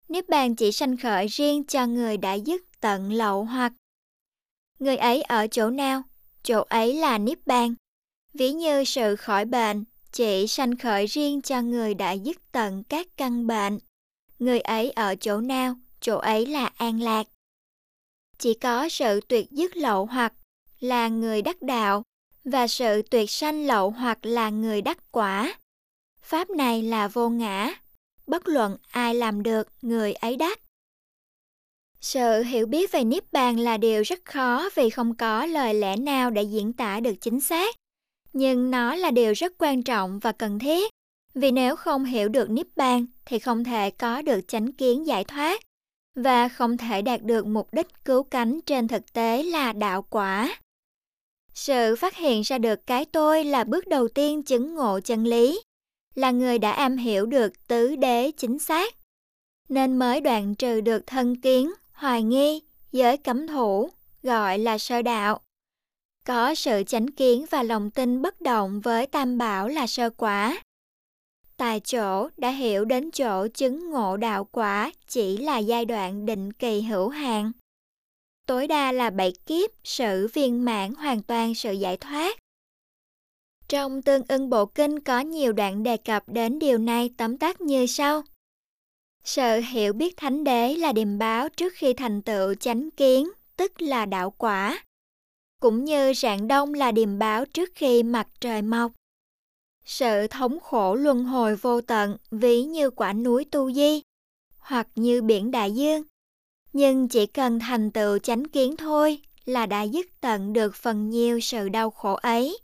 [0.07, 3.73] Niết bàn chỉ sanh khởi riêng cho người đã dứt tận lậu hoặc.
[4.79, 6.03] Người ấy ở chỗ nào,
[6.43, 7.73] chỗ ấy là Niết Bàn.
[8.33, 13.07] Ví như sự khỏi bệnh, chỉ sanh khởi riêng cho người đã dứt tận các
[13.17, 13.79] căn bệnh.
[14.39, 17.27] Người ấy ở chỗ nào, chỗ ấy là an lạc.
[18.37, 20.33] Chỉ có sự tuyệt dứt lậu hoặc
[20.79, 22.03] là người đắc đạo
[22.43, 25.55] và sự tuyệt sanh lậu hoặc là người đắc quả.
[26.27, 27.73] Pháp này là vô ngã,
[28.27, 30.59] bất luận ai làm được, người ấy đắc.
[32.01, 35.95] Sự hiểu biết về Niết Bàn là điều rất khó vì không có lời lẽ
[35.95, 37.75] nào để diễn tả được chính xác.
[38.33, 40.91] Nhưng nó là điều rất quan trọng và cần thiết,
[41.33, 45.23] vì nếu không hiểu được Niết Bàn thì không thể có được chánh kiến giải
[45.23, 45.61] thoát
[46.15, 50.59] và không thể đạt được mục đích cứu cánh trên thực tế là đạo quả.
[51.53, 55.61] Sự phát hiện ra được cái tôi là bước đầu tiên chứng ngộ chân lý,
[56.17, 58.95] là người đã am hiểu được tứ đế chính xác,
[59.69, 62.61] nên mới đoạn trừ được thân kiến, hoài nghi,
[62.91, 63.89] giới cấm thủ,
[64.23, 65.39] gọi là sơ đạo.
[66.25, 70.63] Có sự chánh kiến và lòng tin bất động với tam bảo là sơ quả.
[71.57, 76.53] Tại chỗ đã hiểu đến chỗ chứng ngộ đạo quả chỉ là giai đoạn định
[76.53, 77.51] kỳ hữu hạn.
[78.45, 82.37] Tối đa là bảy kiếp sự viên mãn hoàn toàn sự giải thoát.
[83.69, 87.61] Trong tương ưng bộ kinh có nhiều đoạn đề cập đến điều này tóm tắt
[87.61, 88.23] như sau.
[89.23, 93.81] Sự hiểu biết thánh đế là điềm báo trước khi thành tựu chánh kiến, tức
[93.81, 94.83] là đạo quả.
[95.61, 98.91] Cũng như rạng đông là điềm báo trước khi mặt trời mọc.
[99.85, 104.01] Sự thống khổ luân hồi vô tận ví như quả núi Tu Di,
[104.57, 106.03] hoặc như biển đại dương.
[106.73, 111.39] Nhưng chỉ cần thành tựu chánh kiến thôi là đã dứt tận được phần nhiều
[111.39, 112.57] sự đau khổ ấy.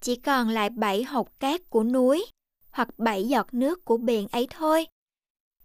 [0.00, 2.26] Chỉ còn lại bảy hột cát của núi
[2.70, 4.86] hoặc bảy giọt nước của biển ấy thôi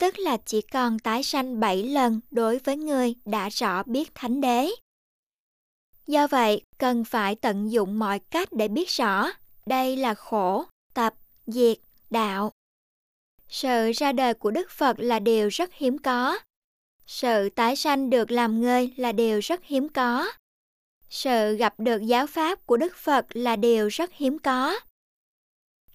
[0.03, 4.41] tức là chỉ còn tái sanh bảy lần đối với người đã rõ biết thánh
[4.41, 4.69] đế.
[6.07, 9.29] Do vậy, cần phải tận dụng mọi cách để biết rõ
[9.65, 11.13] đây là khổ, tập,
[11.47, 11.77] diệt,
[12.09, 12.51] đạo.
[13.47, 16.39] Sự ra đời của Đức Phật là điều rất hiếm có.
[17.05, 20.31] Sự tái sanh được làm người là điều rất hiếm có.
[21.13, 24.79] Sự gặp được giáo pháp của Đức Phật là điều rất hiếm có.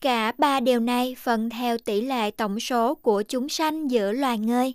[0.01, 4.39] Cả ba điều này phần theo tỷ lệ tổng số của chúng sanh giữa loài
[4.39, 4.73] người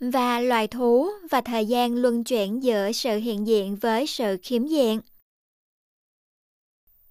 [0.00, 4.66] và loài thú và thời gian luân chuyển giữa sự hiện diện với sự khiếm
[4.66, 5.00] diện.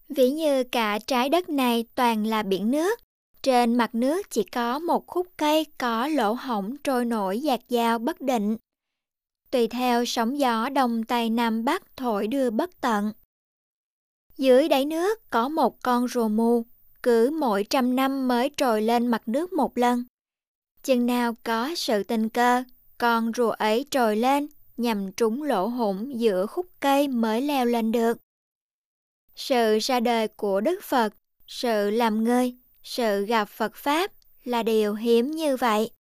[0.10, 3.00] Ví như cả trái đất này toàn là biển nước,
[3.42, 8.00] trên mặt nước chỉ có một khúc cây có lỗ hổng trôi nổi dạt dao
[8.00, 8.58] bất định.
[9.52, 13.12] Tùy theo sóng gió đông tây nam bắc thổi đưa bất tận.
[14.38, 16.66] Dưới đáy nước có một con rùa mù
[17.04, 20.04] cứ mỗi trăm năm mới trồi lên mặt nước một lần.
[20.84, 22.64] Chừng nào có sự tình cơ,
[22.98, 27.92] con rùa ấy trồi lên nhằm trúng lỗ hổng giữa khúc cây mới leo lên
[27.92, 28.18] được.
[29.36, 31.14] Sự ra đời của Đức Phật,
[31.48, 34.12] sự làm người, sự gặp Phật Pháp
[34.44, 35.92] là điều hiếm như vậy.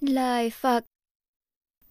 [0.00, 0.84] Lời Phật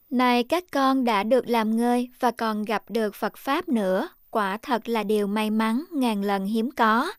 [0.10, 4.58] Này các con đã được làm ngơi và còn gặp được Phật Pháp nữa quả
[4.58, 7.14] thật là điều may mắn ngàn lần hiếm có.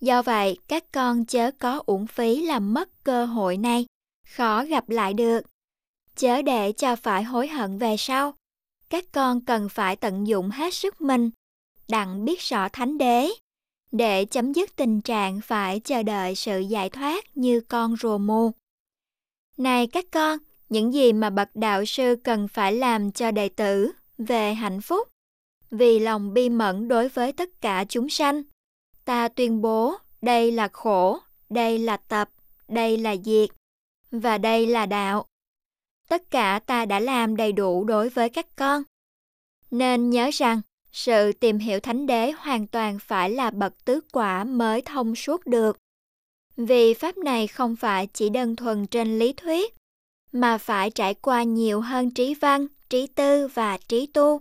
[0.00, 3.86] Do vậy, các con chớ có uổng phí làm mất cơ hội này,
[4.26, 5.40] khó gặp lại được.
[6.16, 8.34] Chớ để cho phải hối hận về sau.
[8.88, 11.30] Các con cần phải tận dụng hết sức mình,
[11.88, 13.30] đặng biết rõ thánh đế,
[13.92, 18.52] để chấm dứt tình trạng phải chờ đợi sự giải thoát như con rùa mù.
[19.56, 20.38] Này các con,
[20.68, 25.08] những gì mà bậc đạo sư cần phải làm cho đệ tử về hạnh phúc
[25.70, 28.42] vì lòng bi mẫn đối với tất cả chúng sanh.
[29.04, 31.18] Ta tuyên bố đây là khổ,
[31.50, 32.30] đây là tập,
[32.68, 33.48] đây là diệt,
[34.10, 35.26] và đây là đạo.
[36.08, 38.82] Tất cả ta đã làm đầy đủ đối với các con.
[39.70, 40.60] Nên nhớ rằng,
[40.92, 45.46] sự tìm hiểu thánh đế hoàn toàn phải là bậc tứ quả mới thông suốt
[45.46, 45.78] được.
[46.56, 49.74] Vì pháp này không phải chỉ đơn thuần trên lý thuyết,
[50.32, 54.40] mà phải trải qua nhiều hơn trí văn, trí tư và trí tu.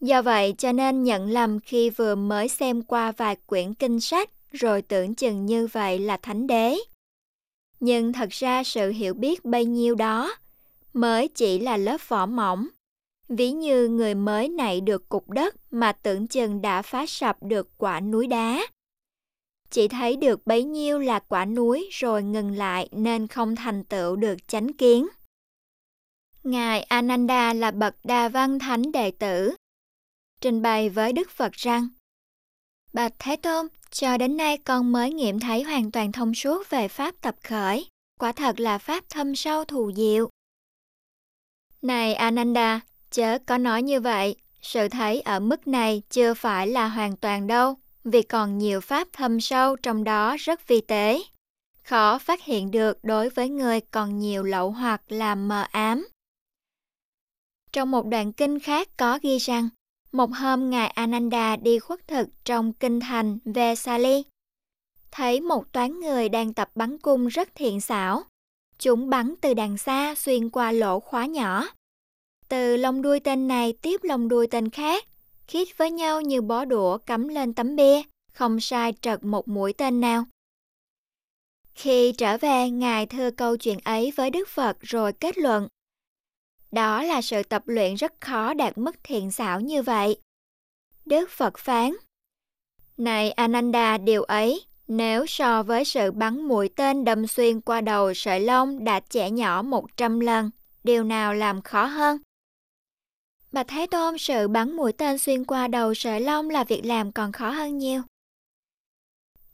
[0.00, 4.30] Do vậy cho nên nhận lầm khi vừa mới xem qua vài quyển kinh sách
[4.52, 6.76] rồi tưởng chừng như vậy là thánh đế.
[7.80, 10.36] Nhưng thật ra sự hiểu biết bấy nhiêu đó
[10.92, 12.68] mới chỉ là lớp vỏ mỏng.
[13.28, 17.68] Ví như người mới nảy được cục đất mà tưởng chừng đã phá sập được
[17.78, 18.66] quả núi đá.
[19.70, 24.16] Chỉ thấy được bấy nhiêu là quả núi rồi ngừng lại nên không thành tựu
[24.16, 25.08] được chánh kiến.
[26.44, 29.54] Ngài Ananda là bậc đa văn thánh đệ tử,
[30.40, 31.88] trình bày với Đức Phật rằng
[32.92, 36.88] Bạch Thế Tôn, cho đến nay con mới nghiệm thấy hoàn toàn thông suốt về
[36.88, 37.86] Pháp tập khởi,
[38.20, 40.30] quả thật là Pháp thâm sâu thù diệu.
[41.82, 46.88] Này Ananda, Chớ có nói như vậy, sự thấy ở mức này chưa phải là
[46.88, 47.76] hoàn toàn đâu,
[48.06, 51.22] vì còn nhiều pháp thâm sâu trong đó rất vi tế.
[51.82, 56.08] Khó phát hiện được đối với người còn nhiều lậu hoặc làm mờ ám.
[57.72, 59.68] Trong một đoạn kinh khác có ghi rằng,
[60.12, 64.22] một hôm Ngài Ananda đi khuất thực trong kinh thành Vesali.
[65.10, 68.22] Thấy một toán người đang tập bắn cung rất thiện xảo.
[68.78, 71.68] Chúng bắn từ đằng xa xuyên qua lỗ khóa nhỏ.
[72.48, 75.04] Từ lông đuôi tên này tiếp lông đuôi tên khác,
[75.48, 79.72] khít với nhau như bó đũa cắm lên tấm bia, không sai trật một mũi
[79.72, 80.24] tên nào.
[81.74, 85.68] Khi trở về, Ngài thưa câu chuyện ấy với Đức Phật rồi kết luận.
[86.72, 90.18] Đó là sự tập luyện rất khó đạt mức thiện xảo như vậy.
[91.04, 91.92] Đức Phật phán,
[92.96, 98.14] Này Ananda, điều ấy, nếu so với sự bắn mũi tên đâm xuyên qua đầu
[98.14, 100.50] sợi lông đã trẻ nhỏ 100 lần,
[100.84, 102.18] điều nào làm khó hơn?
[103.56, 107.12] Bà Thái Tôn, sự bắn mũi tên xuyên qua đầu sợi lông là việc làm
[107.12, 108.02] còn khó hơn nhiều.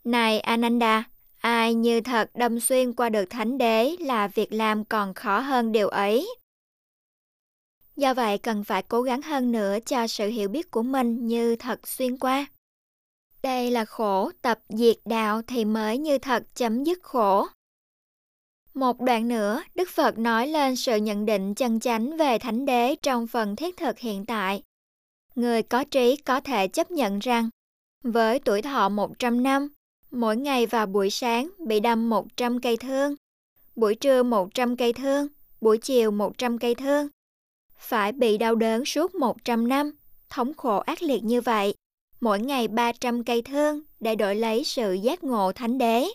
[0.04, 1.04] Này Ananda,
[1.38, 5.72] ai như thật đâm xuyên qua được thánh đế là việc làm còn khó hơn
[5.72, 6.34] điều ấy.
[7.96, 11.56] Do vậy cần phải cố gắng hơn nữa cho sự hiểu biết của mình như
[11.56, 12.46] thật xuyên qua.
[13.42, 17.46] Đây là khổ, tập diệt đạo thì mới như thật chấm dứt khổ.
[18.74, 22.96] Một đoạn nữa, Đức Phật nói lên sự nhận định chân chánh về Thánh Đế
[23.02, 24.62] trong phần thiết thực hiện tại.
[25.34, 27.48] Người có trí có thể chấp nhận rằng,
[28.04, 29.68] với tuổi thọ 100 năm,
[30.10, 33.14] mỗi ngày vào buổi sáng bị đâm 100 cây thương,
[33.76, 35.28] buổi trưa 100 cây thương,
[35.60, 37.08] buổi chiều 100 cây thương,
[37.78, 39.90] phải bị đau đớn suốt 100 năm,
[40.28, 41.74] thống khổ ác liệt như vậy,
[42.20, 46.08] mỗi ngày 300 cây thương để đổi lấy sự giác ngộ thánh đế.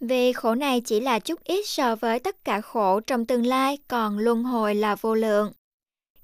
[0.00, 3.78] Vì khổ này chỉ là chút ít so với tất cả khổ trong tương lai
[3.88, 5.52] còn luân hồi là vô lượng.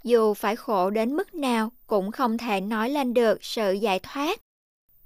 [0.05, 4.41] Dù phải khổ đến mức nào cũng không thể nói lên được sự giải thoát,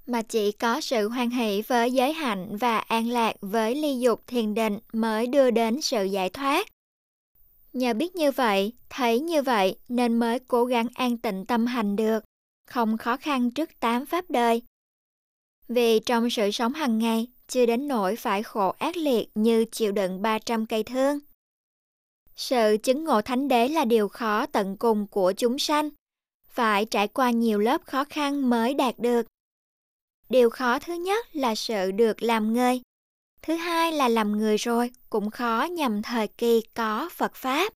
[0.05, 4.21] mà chỉ có sự hoan hỷ với giới hạnh và an lạc với ly dục
[4.27, 6.67] thiền định mới đưa đến sự giải thoát.
[7.73, 11.95] Nhờ biết như vậy, thấy như vậy nên mới cố gắng an tịnh tâm hành
[11.95, 12.23] được,
[12.67, 14.61] không khó khăn trước tám pháp đời.
[15.67, 19.91] Vì trong sự sống hàng ngày, chưa đến nỗi phải khổ ác liệt như chịu
[19.91, 21.19] đựng 300 cây thương.
[22.35, 25.89] Sự chứng ngộ thánh đế là điều khó tận cùng của chúng sanh,
[26.49, 29.27] phải trải qua nhiều lớp khó khăn mới đạt được.
[30.29, 32.81] Điều khó thứ nhất là sự được làm người.
[33.41, 37.73] Thứ hai là làm người rồi cũng khó nhằm thời kỳ có Phật Pháp.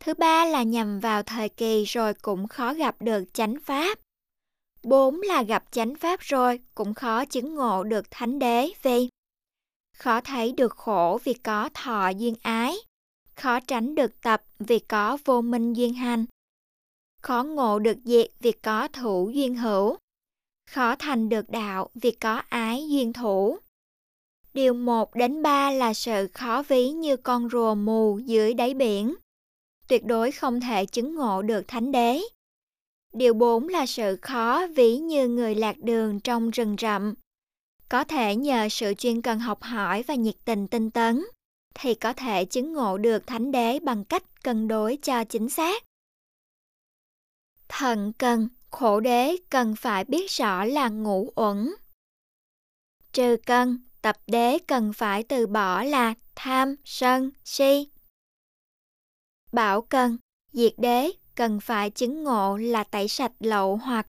[0.00, 3.98] Thứ ba là nhằm vào thời kỳ rồi cũng khó gặp được chánh Pháp.
[4.84, 9.08] Bốn là gặp chánh Pháp rồi cũng khó chứng ngộ được thánh đế vì
[9.96, 12.76] khó thấy được khổ vì có thọ duyên ái,
[13.34, 16.24] khó tránh được tập vì có vô minh duyên hành,
[17.22, 19.96] khó ngộ được diệt vì có thủ duyên hữu,
[20.70, 23.58] khó thành được đạo vì có ái duyên thủ.
[24.54, 29.14] Điều 1 đến 3 là sự khó ví như con rùa mù dưới đáy biển.
[29.88, 32.20] Tuyệt đối không thể chứng ngộ được thánh đế.
[33.14, 37.14] Điều 4 là sự khó ví như người lạc đường trong rừng rậm.
[37.88, 41.24] Có thể nhờ sự chuyên cần học hỏi và nhiệt tình tinh tấn,
[41.74, 45.84] thì có thể chứng ngộ được thánh đế bằng cách cân đối cho chính xác.
[47.68, 51.74] Thần cần, khổ đế cần phải biết rõ là ngũ uẩn.
[53.12, 57.88] Trừ cân, tập đế cần phải từ bỏ là tham, sân, si.
[59.52, 60.16] Bảo cần,
[60.52, 64.06] diệt đế cần phải chứng ngộ là tẩy sạch lậu hoặc.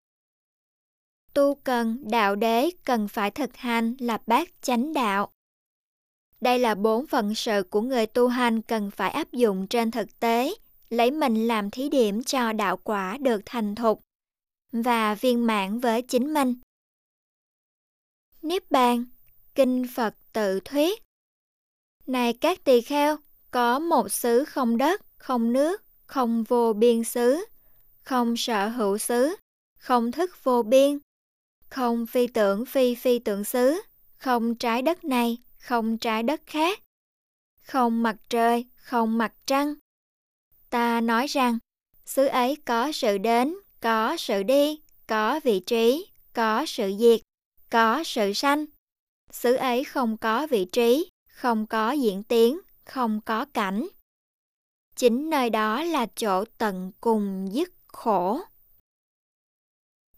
[1.34, 5.32] Tu cần, đạo đế cần phải thực hành là bát chánh đạo.
[6.40, 10.20] Đây là bốn phận sự của người tu hành cần phải áp dụng trên thực
[10.20, 10.54] tế,
[10.90, 14.02] lấy mình làm thí điểm cho đạo quả được thành thục
[14.72, 16.54] và viên mãn với chính mình.
[18.42, 19.04] Niết bàn
[19.54, 21.02] Kinh Phật tự thuyết
[22.06, 23.16] Này các tỳ kheo,
[23.50, 27.44] có một xứ không đất, không nước, không vô biên xứ,
[28.02, 29.36] không sở hữu xứ,
[29.78, 30.98] không thức vô biên,
[31.68, 33.82] không phi tưởng phi phi tưởng xứ,
[34.18, 36.80] không trái đất này, không trái đất khác,
[37.62, 39.74] không mặt trời, không mặt trăng.
[40.70, 41.58] Ta nói rằng,
[42.06, 47.20] xứ ấy có sự đến, có sự đi, có vị trí, có sự diệt,
[47.70, 48.66] có sự sanh,
[49.30, 53.86] xứ ấy không có vị trí, không có diễn tiến, không có cảnh.
[54.96, 58.40] Chính nơi đó là chỗ tận cùng dứt khổ.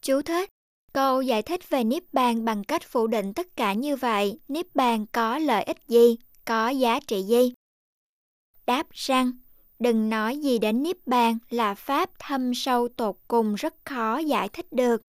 [0.03, 0.51] Chú thích
[0.93, 4.74] Câu giải thích về Niết Bàn bằng cách phủ định tất cả như vậy, Niết
[4.74, 7.53] Bàn có lợi ích gì, có giá trị gì?
[8.66, 9.33] Đáp rằng,
[9.79, 14.49] Đừng nói gì đến Niết Bàn là pháp thâm sâu tột cùng rất khó giải
[14.49, 15.01] thích được.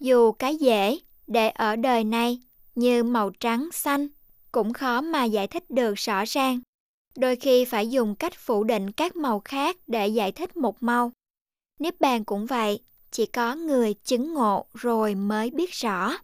[0.00, 2.40] Dù cái dễ để ở đời này
[2.74, 4.08] như màu trắng xanh
[4.52, 6.60] cũng khó mà giải thích được rõ ràng.
[7.18, 11.12] Đôi khi phải dùng cách phủ định các màu khác để giải thích một màu.
[11.78, 16.14] Niết bàn cũng vậy, chỉ có người chứng ngộ rồi mới biết rõ.